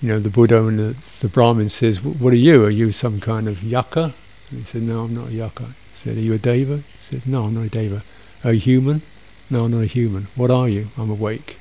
you 0.00 0.08
know, 0.08 0.20
the 0.20 0.28
Buddha 0.28 0.64
and 0.66 0.78
the, 0.78 0.96
the 1.20 1.28
Brahmin 1.28 1.70
says, 1.70 2.02
"What 2.02 2.32
are 2.32 2.36
you? 2.36 2.64
Are 2.66 2.70
you 2.70 2.92
some 2.92 3.18
kind 3.18 3.48
of 3.48 3.62
yaka?" 3.62 4.14
And 4.50 4.60
he 4.60 4.62
said, 4.64 4.82
"No, 4.82 5.04
I'm 5.04 5.14
not 5.14 5.30
a 5.30 5.32
yaka." 5.32 5.64
He 5.64 5.72
said, 5.96 6.16
"Are 6.18 6.20
you 6.20 6.34
a 6.34 6.38
deva?" 6.38 6.76
He 6.76 6.82
said, 6.98 7.26
"No, 7.26 7.44
I'm 7.44 7.54
not 7.54 7.64
a 7.64 7.70
deva." 7.70 8.02
Are 8.44 8.52
you 8.52 8.60
human? 8.60 9.02
No, 9.50 9.64
I'm 9.64 9.72
not 9.72 9.82
a 9.82 9.86
human. 9.86 10.28
What 10.36 10.50
are 10.50 10.68
you? 10.68 10.88
I'm 10.98 11.10
awake. 11.10 11.56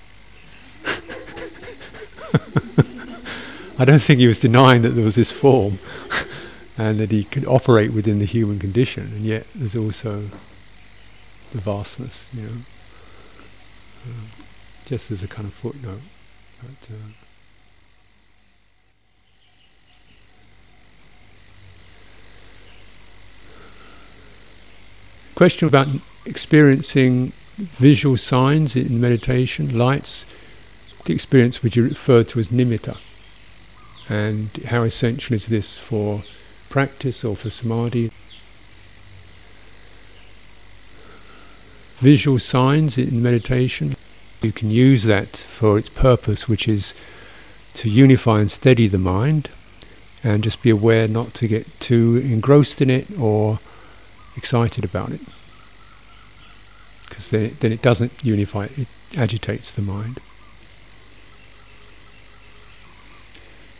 I 3.77 3.83
don't 3.83 4.01
think 4.01 4.19
he 4.19 4.27
was 4.27 4.39
denying 4.39 4.83
that 4.83 4.89
there 4.89 5.03
was 5.03 5.15
this 5.15 5.31
form 5.31 5.79
and 6.77 6.97
that 6.99 7.11
he 7.11 7.25
could 7.25 7.45
operate 7.45 7.91
within 7.91 8.19
the 8.19 8.25
human 8.25 8.57
condition, 8.57 9.03
and 9.13 9.21
yet 9.21 9.47
there's 9.53 9.75
also 9.75 10.29
the 11.51 11.59
vastness, 11.59 12.29
you 12.33 12.43
know. 12.43 12.49
Uh, 14.05 14.43
just 14.85 15.11
as 15.11 15.23
a 15.23 15.27
kind 15.27 15.47
of 15.47 15.53
footnote. 15.53 16.01
But, 16.61 16.95
uh, 16.95 17.09
question 25.33 25.67
about 25.67 25.87
experiencing 26.25 27.33
visual 27.57 28.15
signs 28.15 28.75
in 28.75 29.01
meditation, 29.01 29.77
lights, 29.77 30.25
the 31.03 31.13
experience 31.13 31.61
which 31.61 31.75
you 31.75 31.83
refer 31.83 32.23
to 32.23 32.39
as 32.39 32.49
nimitta 32.49 32.97
and 34.09 34.49
how 34.67 34.83
essential 34.83 35.33
is 35.33 35.47
this 35.47 35.77
for 35.77 36.23
practice 36.69 37.23
or 37.23 37.35
for 37.35 37.49
samadhi. 37.49 38.11
Visual 41.99 42.39
signs 42.39 42.97
in 42.97 43.23
meditation, 43.23 43.95
you 44.41 44.51
can 44.51 44.69
use 44.69 45.03
that 45.05 45.37
for 45.37 45.77
its 45.77 45.89
purpose, 45.89 46.47
which 46.47 46.67
is 46.67 46.93
to 47.75 47.89
unify 47.89 48.41
and 48.41 48.51
steady 48.51 48.87
the 48.87 48.97
mind 48.97 49.49
and 50.23 50.43
just 50.43 50.61
be 50.61 50.69
aware 50.69 51.07
not 51.07 51.33
to 51.35 51.47
get 51.47 51.79
too 51.79 52.17
engrossed 52.17 52.81
in 52.81 52.89
it 52.89 53.07
or 53.19 53.59
excited 54.35 54.83
about 54.83 55.11
it. 55.11 55.21
Because 57.07 57.29
then, 57.29 57.55
then 57.59 57.71
it 57.71 57.81
doesn't 57.81 58.23
unify, 58.23 58.65
it 58.75 58.87
agitates 59.15 59.71
the 59.71 59.81
mind. 59.81 60.19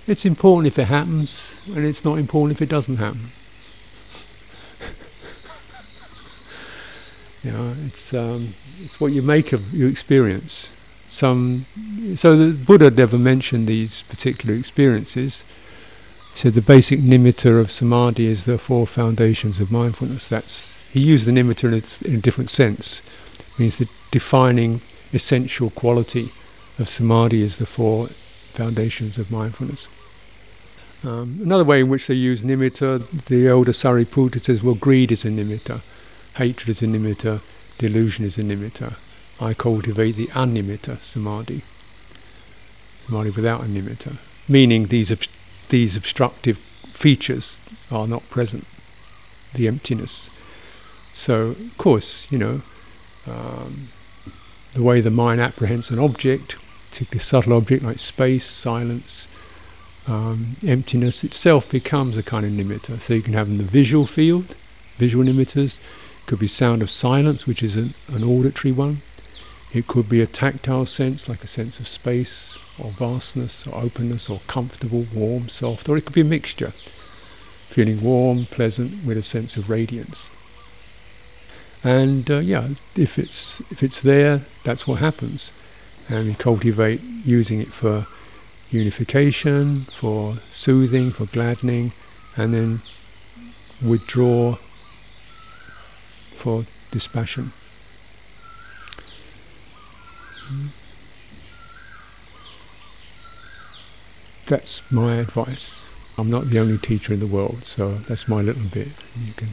It's 0.08 0.24
important 0.24 0.68
if 0.68 0.78
it 0.78 0.86
happens, 0.86 1.60
and 1.68 1.84
it's 1.84 2.06
not 2.06 2.20
important 2.20 2.56
if 2.58 2.62
it 2.62 2.70
doesn't 2.70 2.98
happen. 2.98 3.32
you 7.44 7.52
know, 7.52 7.76
it's 7.88 8.14
um, 8.14 8.54
it's 8.84 9.00
what 9.00 9.14
you 9.14 9.24
make 9.24 9.52
of 9.52 9.74
your 9.74 9.90
experience. 9.90 10.72
Some, 11.08 11.66
so 12.16 12.36
the 12.36 12.54
Buddha 12.54 12.92
never 12.92 13.18
mentioned 13.18 13.68
these 13.68 14.04
particular 14.04 14.54
experiences. 14.56 15.44
He 16.34 16.40
said 16.40 16.54
the 16.54 16.62
basic 16.62 17.00
nimitta 17.00 17.60
of 17.60 17.72
samadhi 17.72 18.28
is 18.28 18.46
the 18.46 18.60
four 18.60 18.86
foundations 18.86 19.60
of 19.60 19.72
mindfulness. 19.72 20.28
That's 20.28 20.72
he 20.92 21.00
used 21.00 21.26
the 21.26 21.32
nimitta 21.32 21.64
in 21.64 21.74
a, 21.74 22.12
in 22.12 22.20
a 22.20 22.22
different 22.22 22.52
sense. 22.52 23.02
It 23.40 23.60
means 23.60 23.78
the 23.80 23.90
defining 24.12 24.82
essential 25.14 25.72
quality 25.72 26.32
of 26.78 26.90
samadhi 26.90 27.42
is 27.42 27.58
the 27.58 27.66
four 27.66 28.10
foundations 28.54 29.18
of 29.18 29.32
mindfulness. 29.32 29.88
Um, 31.06 31.40
another 31.44 31.64
way 31.64 31.82
in 31.82 31.90
which 31.90 32.08
they 32.08 32.16
use 32.16 32.42
nimitta, 32.42 33.26
the 33.26 33.48
older 33.48 33.72
Sariputta 33.72 34.42
says, 34.42 34.64
well, 34.64 34.74
greed 34.74 35.12
is 35.12 35.24
a 35.24 35.30
nimitta, 35.30 35.82
hatred 36.38 36.70
is 36.70 36.82
a 36.82 36.88
nimitta, 36.88 37.42
delusion 37.78 38.26
is 38.26 38.40
a 38.40 38.42
nimitta. 38.42 38.96
I 39.40 39.54
cultivate 39.54 40.14
the 40.14 40.28
animitta 40.28 40.98
samadhi, 41.00 41.62
samadhi 43.06 43.30
without 43.30 43.62
a 43.62 43.66
nimitta, 43.66 44.18
meaning 44.50 44.88
these 44.88 45.12
ob- 45.12 45.20
these 45.70 45.96
obstructive 45.96 46.58
features 46.58 47.58
are 47.92 48.08
not 48.08 48.28
present, 48.30 48.66
the 49.54 49.68
emptiness. 49.68 50.30
So, 51.14 51.50
of 51.50 51.78
course, 51.78 52.26
you 52.32 52.40
know, 52.40 52.62
um, 53.28 53.90
the 54.74 54.82
way 54.82 55.02
the 55.02 55.12
mind 55.12 55.40
apprehends 55.40 55.92
an 55.92 56.00
object, 56.00 56.56
particularly 56.90 57.20
subtle 57.20 57.54
object 57.54 57.84
like 57.84 58.00
space, 58.00 58.46
silence, 58.46 59.28
um, 60.08 60.56
emptiness 60.66 61.24
itself 61.24 61.70
becomes 61.70 62.18
a 62.18 62.24
kind 62.24 62.46
of 62.46 62.52
nimitta. 62.52 63.02
So 63.02 63.14
you 63.14 63.22
can 63.22 63.34
have 63.34 63.48
in 63.48 63.58
the 63.58 63.64
visual 63.64 64.06
field, 64.06 64.56
visual 64.98 65.24
nimittas. 65.26 65.80
It 65.80 66.28
could 66.28 66.40
be 66.40 66.48
sound 66.48 66.82
of 66.82 66.92
silence, 66.92 67.46
which 67.46 67.64
is 67.64 67.76
an, 67.76 67.94
an 68.12 68.24
auditory 68.24 68.72
one. 68.72 68.98
It 69.74 69.88
could 69.88 70.08
be 70.08 70.22
a 70.22 70.28
tactile 70.28 70.86
sense, 70.86 71.28
like 71.28 71.44
a 71.44 71.48
sense 71.48 71.80
of 71.80 71.88
space 71.88 72.58
or 72.80 72.92
vastness 72.92 73.68
or 73.68 73.84
openness 73.84 74.30
or 74.30 74.42
comfortable, 74.48 75.06
warm, 75.14 75.50
soft, 75.50 75.90
or 75.90 75.98
it 75.98 76.06
could 76.06 76.16
be 76.16 76.22
a 76.22 76.26
mixture, 76.26 76.72
feeling 77.70 78.02
warm, 78.02 78.46
pleasant, 78.46 79.06
with 79.06 79.18
a 79.18 79.22
sense 79.22 79.58
of 79.58 79.70
radiance. 79.70 80.30
And 81.84 82.30
uh, 82.32 82.40
yeah, 82.40 82.70
if 82.96 83.20
it's 83.20 83.60
if 83.72 83.84
it's 83.84 84.02
there, 84.02 84.42
that's 84.64 84.88
what 84.88 85.00
happens. 85.00 85.52
and 86.10 86.28
we 86.28 86.34
cultivate 86.36 87.02
using 87.26 87.60
it 87.62 87.70
for 87.70 88.06
unification, 88.76 89.82
for 89.82 90.36
soothing, 90.52 91.12
for 91.12 91.26
gladdening, 91.26 91.92
and 92.38 92.54
then 92.54 92.82
withdraw 93.84 94.56
for 96.36 96.66
dispassion. 96.92 97.52
That's 104.48 104.92
my 104.92 105.16
advice. 105.16 105.84
I'm 106.18 106.30
not 106.30 106.50
the 106.50 106.60
only 106.60 106.78
teacher 106.78 107.14
in 107.14 107.20
the 107.20 107.28
world, 107.28 107.66
so 107.66 107.96
that's 108.08 108.28
my 108.28 108.42
little 108.42 108.70
bit. 108.72 108.90
You 109.20 109.34
can 109.34 109.50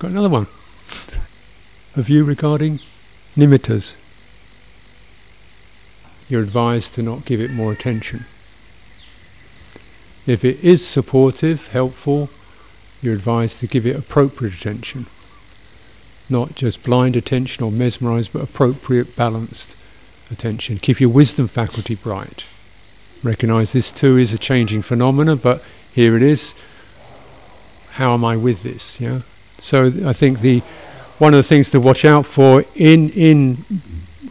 Got 0.00 0.12
another 0.12 0.30
one. 0.30 0.46
A 1.96 2.02
view 2.02 2.24
regarding 2.24 2.78
nimittas. 3.36 3.94
You're 6.28 6.42
advised 6.42 6.94
to 6.94 7.02
not 7.02 7.24
give 7.24 7.40
it 7.40 7.50
more 7.50 7.72
attention. 7.72 8.26
If 10.24 10.44
it 10.44 10.62
is 10.62 10.86
supportive, 10.86 11.68
helpful, 11.72 12.30
you're 13.02 13.14
advised 13.14 13.58
to 13.60 13.66
give 13.66 13.86
it 13.86 13.96
appropriate 13.96 14.54
attention. 14.54 15.06
Not 16.28 16.54
just 16.54 16.84
blind 16.84 17.16
attention 17.16 17.64
or 17.64 17.72
mesmerized, 17.72 18.32
but 18.32 18.42
appropriate, 18.42 19.16
balanced 19.16 19.74
attention. 20.30 20.78
Keep 20.78 21.00
your 21.00 21.10
wisdom 21.10 21.48
faculty 21.48 21.96
bright. 21.96 22.44
Recognize 23.24 23.72
this 23.72 23.90
too 23.90 24.16
is 24.16 24.32
a 24.32 24.38
changing 24.38 24.82
phenomena, 24.82 25.34
but 25.34 25.64
here 25.92 26.16
it 26.16 26.22
is. 26.22 26.54
How 27.92 28.14
am 28.14 28.24
I 28.24 28.36
with 28.36 28.62
this? 28.62 29.00
Yeah. 29.00 29.22
So 29.58 29.86
I 30.06 30.12
think 30.12 30.40
the 30.40 30.62
one 31.20 31.34
of 31.34 31.38
the 31.38 31.42
things 31.42 31.70
to 31.70 31.78
watch 31.78 32.04
out 32.04 32.24
for 32.24 32.64
in 32.74 33.10
in 33.10 33.56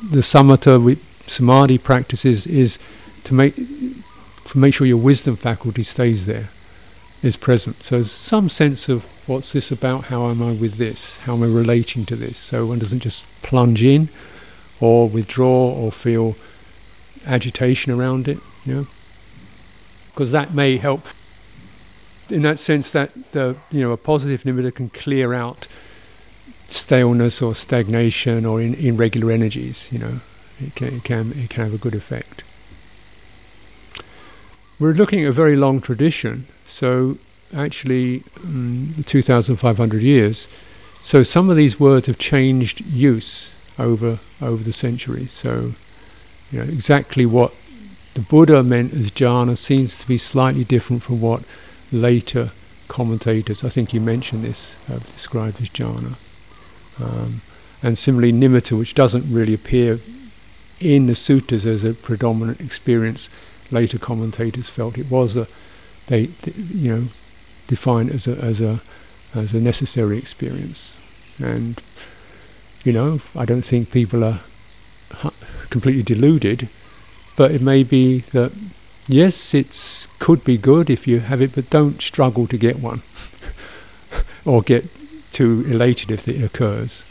the 0.09 0.21
samatha 0.21 0.83
with 0.83 0.99
samadhi 1.29 1.77
practices 1.77 2.47
is 2.47 2.79
to 3.23 3.33
make 3.35 3.55
to 3.55 4.57
make 4.57 4.73
sure 4.73 4.87
your 4.87 4.97
wisdom 4.97 5.35
faculty 5.35 5.83
stays 5.83 6.25
there, 6.25 6.49
is 7.21 7.37
present. 7.37 7.83
So 7.83 8.01
some 8.01 8.49
sense 8.49 8.89
of 8.89 9.05
what's 9.27 9.53
this 9.53 9.71
about? 9.71 10.05
How 10.05 10.29
am 10.29 10.41
I 10.41 10.53
with 10.53 10.77
this? 10.77 11.17
How 11.17 11.35
am 11.35 11.43
I 11.43 11.45
relating 11.45 12.05
to 12.07 12.15
this? 12.15 12.39
So 12.39 12.65
one 12.65 12.79
doesn't 12.79 13.01
just 13.01 13.25
plunge 13.43 13.83
in, 13.83 14.09
or 14.79 15.07
withdraw, 15.07 15.71
or 15.71 15.91
feel 15.91 16.35
agitation 17.27 17.91
around 17.91 18.27
it. 18.27 18.39
You 18.65 18.73
know, 18.73 18.87
because 20.07 20.31
that 20.31 20.55
may 20.55 20.77
help 20.77 21.05
in 22.31 22.41
that 22.41 22.57
sense 22.57 22.89
that 22.89 23.11
the 23.33 23.57
you 23.69 23.81
know 23.81 23.91
a 23.91 23.97
positive 23.97 24.41
nimitta 24.41 24.73
can 24.73 24.89
clear 24.89 25.35
out 25.35 25.67
staleness 26.71 27.41
or 27.41 27.55
stagnation 27.55 28.45
or 28.45 28.61
in, 28.61 28.73
irregular 28.75 29.31
energies. 29.31 29.87
You 29.91 29.99
know, 29.99 30.19
it 30.59 30.75
can, 30.75 30.87
it 30.87 31.03
can 31.03 31.31
it 31.31 31.49
can 31.49 31.63
have 31.63 31.73
a 31.73 31.77
good 31.77 31.95
effect. 31.95 32.43
We're 34.79 34.93
looking 34.93 35.25
at 35.25 35.29
a 35.29 35.33
very 35.33 35.55
long 35.55 35.81
tradition, 35.81 36.45
so 36.65 37.17
actually 37.53 38.23
um, 38.45 38.93
2,500 39.05 40.01
years. 40.01 40.47
So 41.01 41.23
some 41.23 41.49
of 41.49 41.57
these 41.57 41.79
words 41.79 42.07
have 42.07 42.17
changed 42.17 42.81
use 42.81 43.51
over 43.77 44.19
over 44.41 44.63
the 44.63 44.73
centuries. 44.73 45.33
So 45.33 45.73
you 46.51 46.59
know 46.59 46.65
exactly 46.65 47.25
what 47.25 47.53
the 48.13 48.21
Buddha 48.21 48.63
meant 48.63 48.93
as 48.93 49.11
jhana 49.11 49.57
seems 49.57 49.95
to 49.97 50.07
be 50.07 50.17
slightly 50.17 50.63
different 50.63 51.03
from 51.03 51.21
what 51.21 51.43
later 51.91 52.51
commentators, 52.87 53.63
I 53.63 53.69
think 53.69 53.93
you 53.93 54.01
mentioned 54.01 54.43
this, 54.43 54.73
have 54.87 55.05
described 55.13 55.61
as 55.61 55.69
jhana. 55.69 56.17
Um, 57.01 57.41
and 57.81 57.97
similarly, 57.97 58.33
nimitta, 58.33 58.77
which 58.77 58.93
doesn't 58.93 59.31
really 59.31 59.53
appear 59.53 59.99
in 60.79 61.07
the 61.07 61.13
suttas 61.13 61.65
as 61.65 61.83
a 61.83 61.93
predominant 61.93 62.59
experience, 62.59 63.29
later 63.71 63.97
commentators 63.97 64.69
felt 64.69 64.97
it 64.97 65.09
was 65.09 65.35
a, 65.35 65.47
they, 66.07 66.27
th- 66.27 66.57
you 66.57 66.95
know, 66.95 67.03
defined 67.67 68.09
as 68.09 68.27
a 68.27 68.35
as 68.37 68.59
a 68.61 68.81
as 69.35 69.53
a 69.53 69.61
necessary 69.61 70.17
experience. 70.17 70.93
And 71.37 71.81
you 72.83 72.91
know, 72.91 73.21
I 73.35 73.45
don't 73.45 73.61
think 73.61 73.91
people 73.91 74.23
are 74.23 74.41
completely 75.69 76.03
deluded, 76.03 76.69
but 77.35 77.51
it 77.51 77.61
may 77.61 77.83
be 77.83 78.19
that 78.31 78.51
yes, 79.07 79.53
it's 79.53 80.07
could 80.19 80.43
be 80.43 80.57
good 80.57 80.89
if 80.89 81.07
you 81.07 81.19
have 81.19 81.41
it, 81.41 81.55
but 81.55 81.69
don't 81.69 82.01
struggle 82.01 82.47
to 82.47 82.57
get 82.57 82.79
one 82.79 83.01
or 84.45 84.61
get 84.61 84.85
too 85.31 85.63
elated 85.67 86.11
if 86.11 86.27
it 86.27 86.43
occurs. 86.43 87.03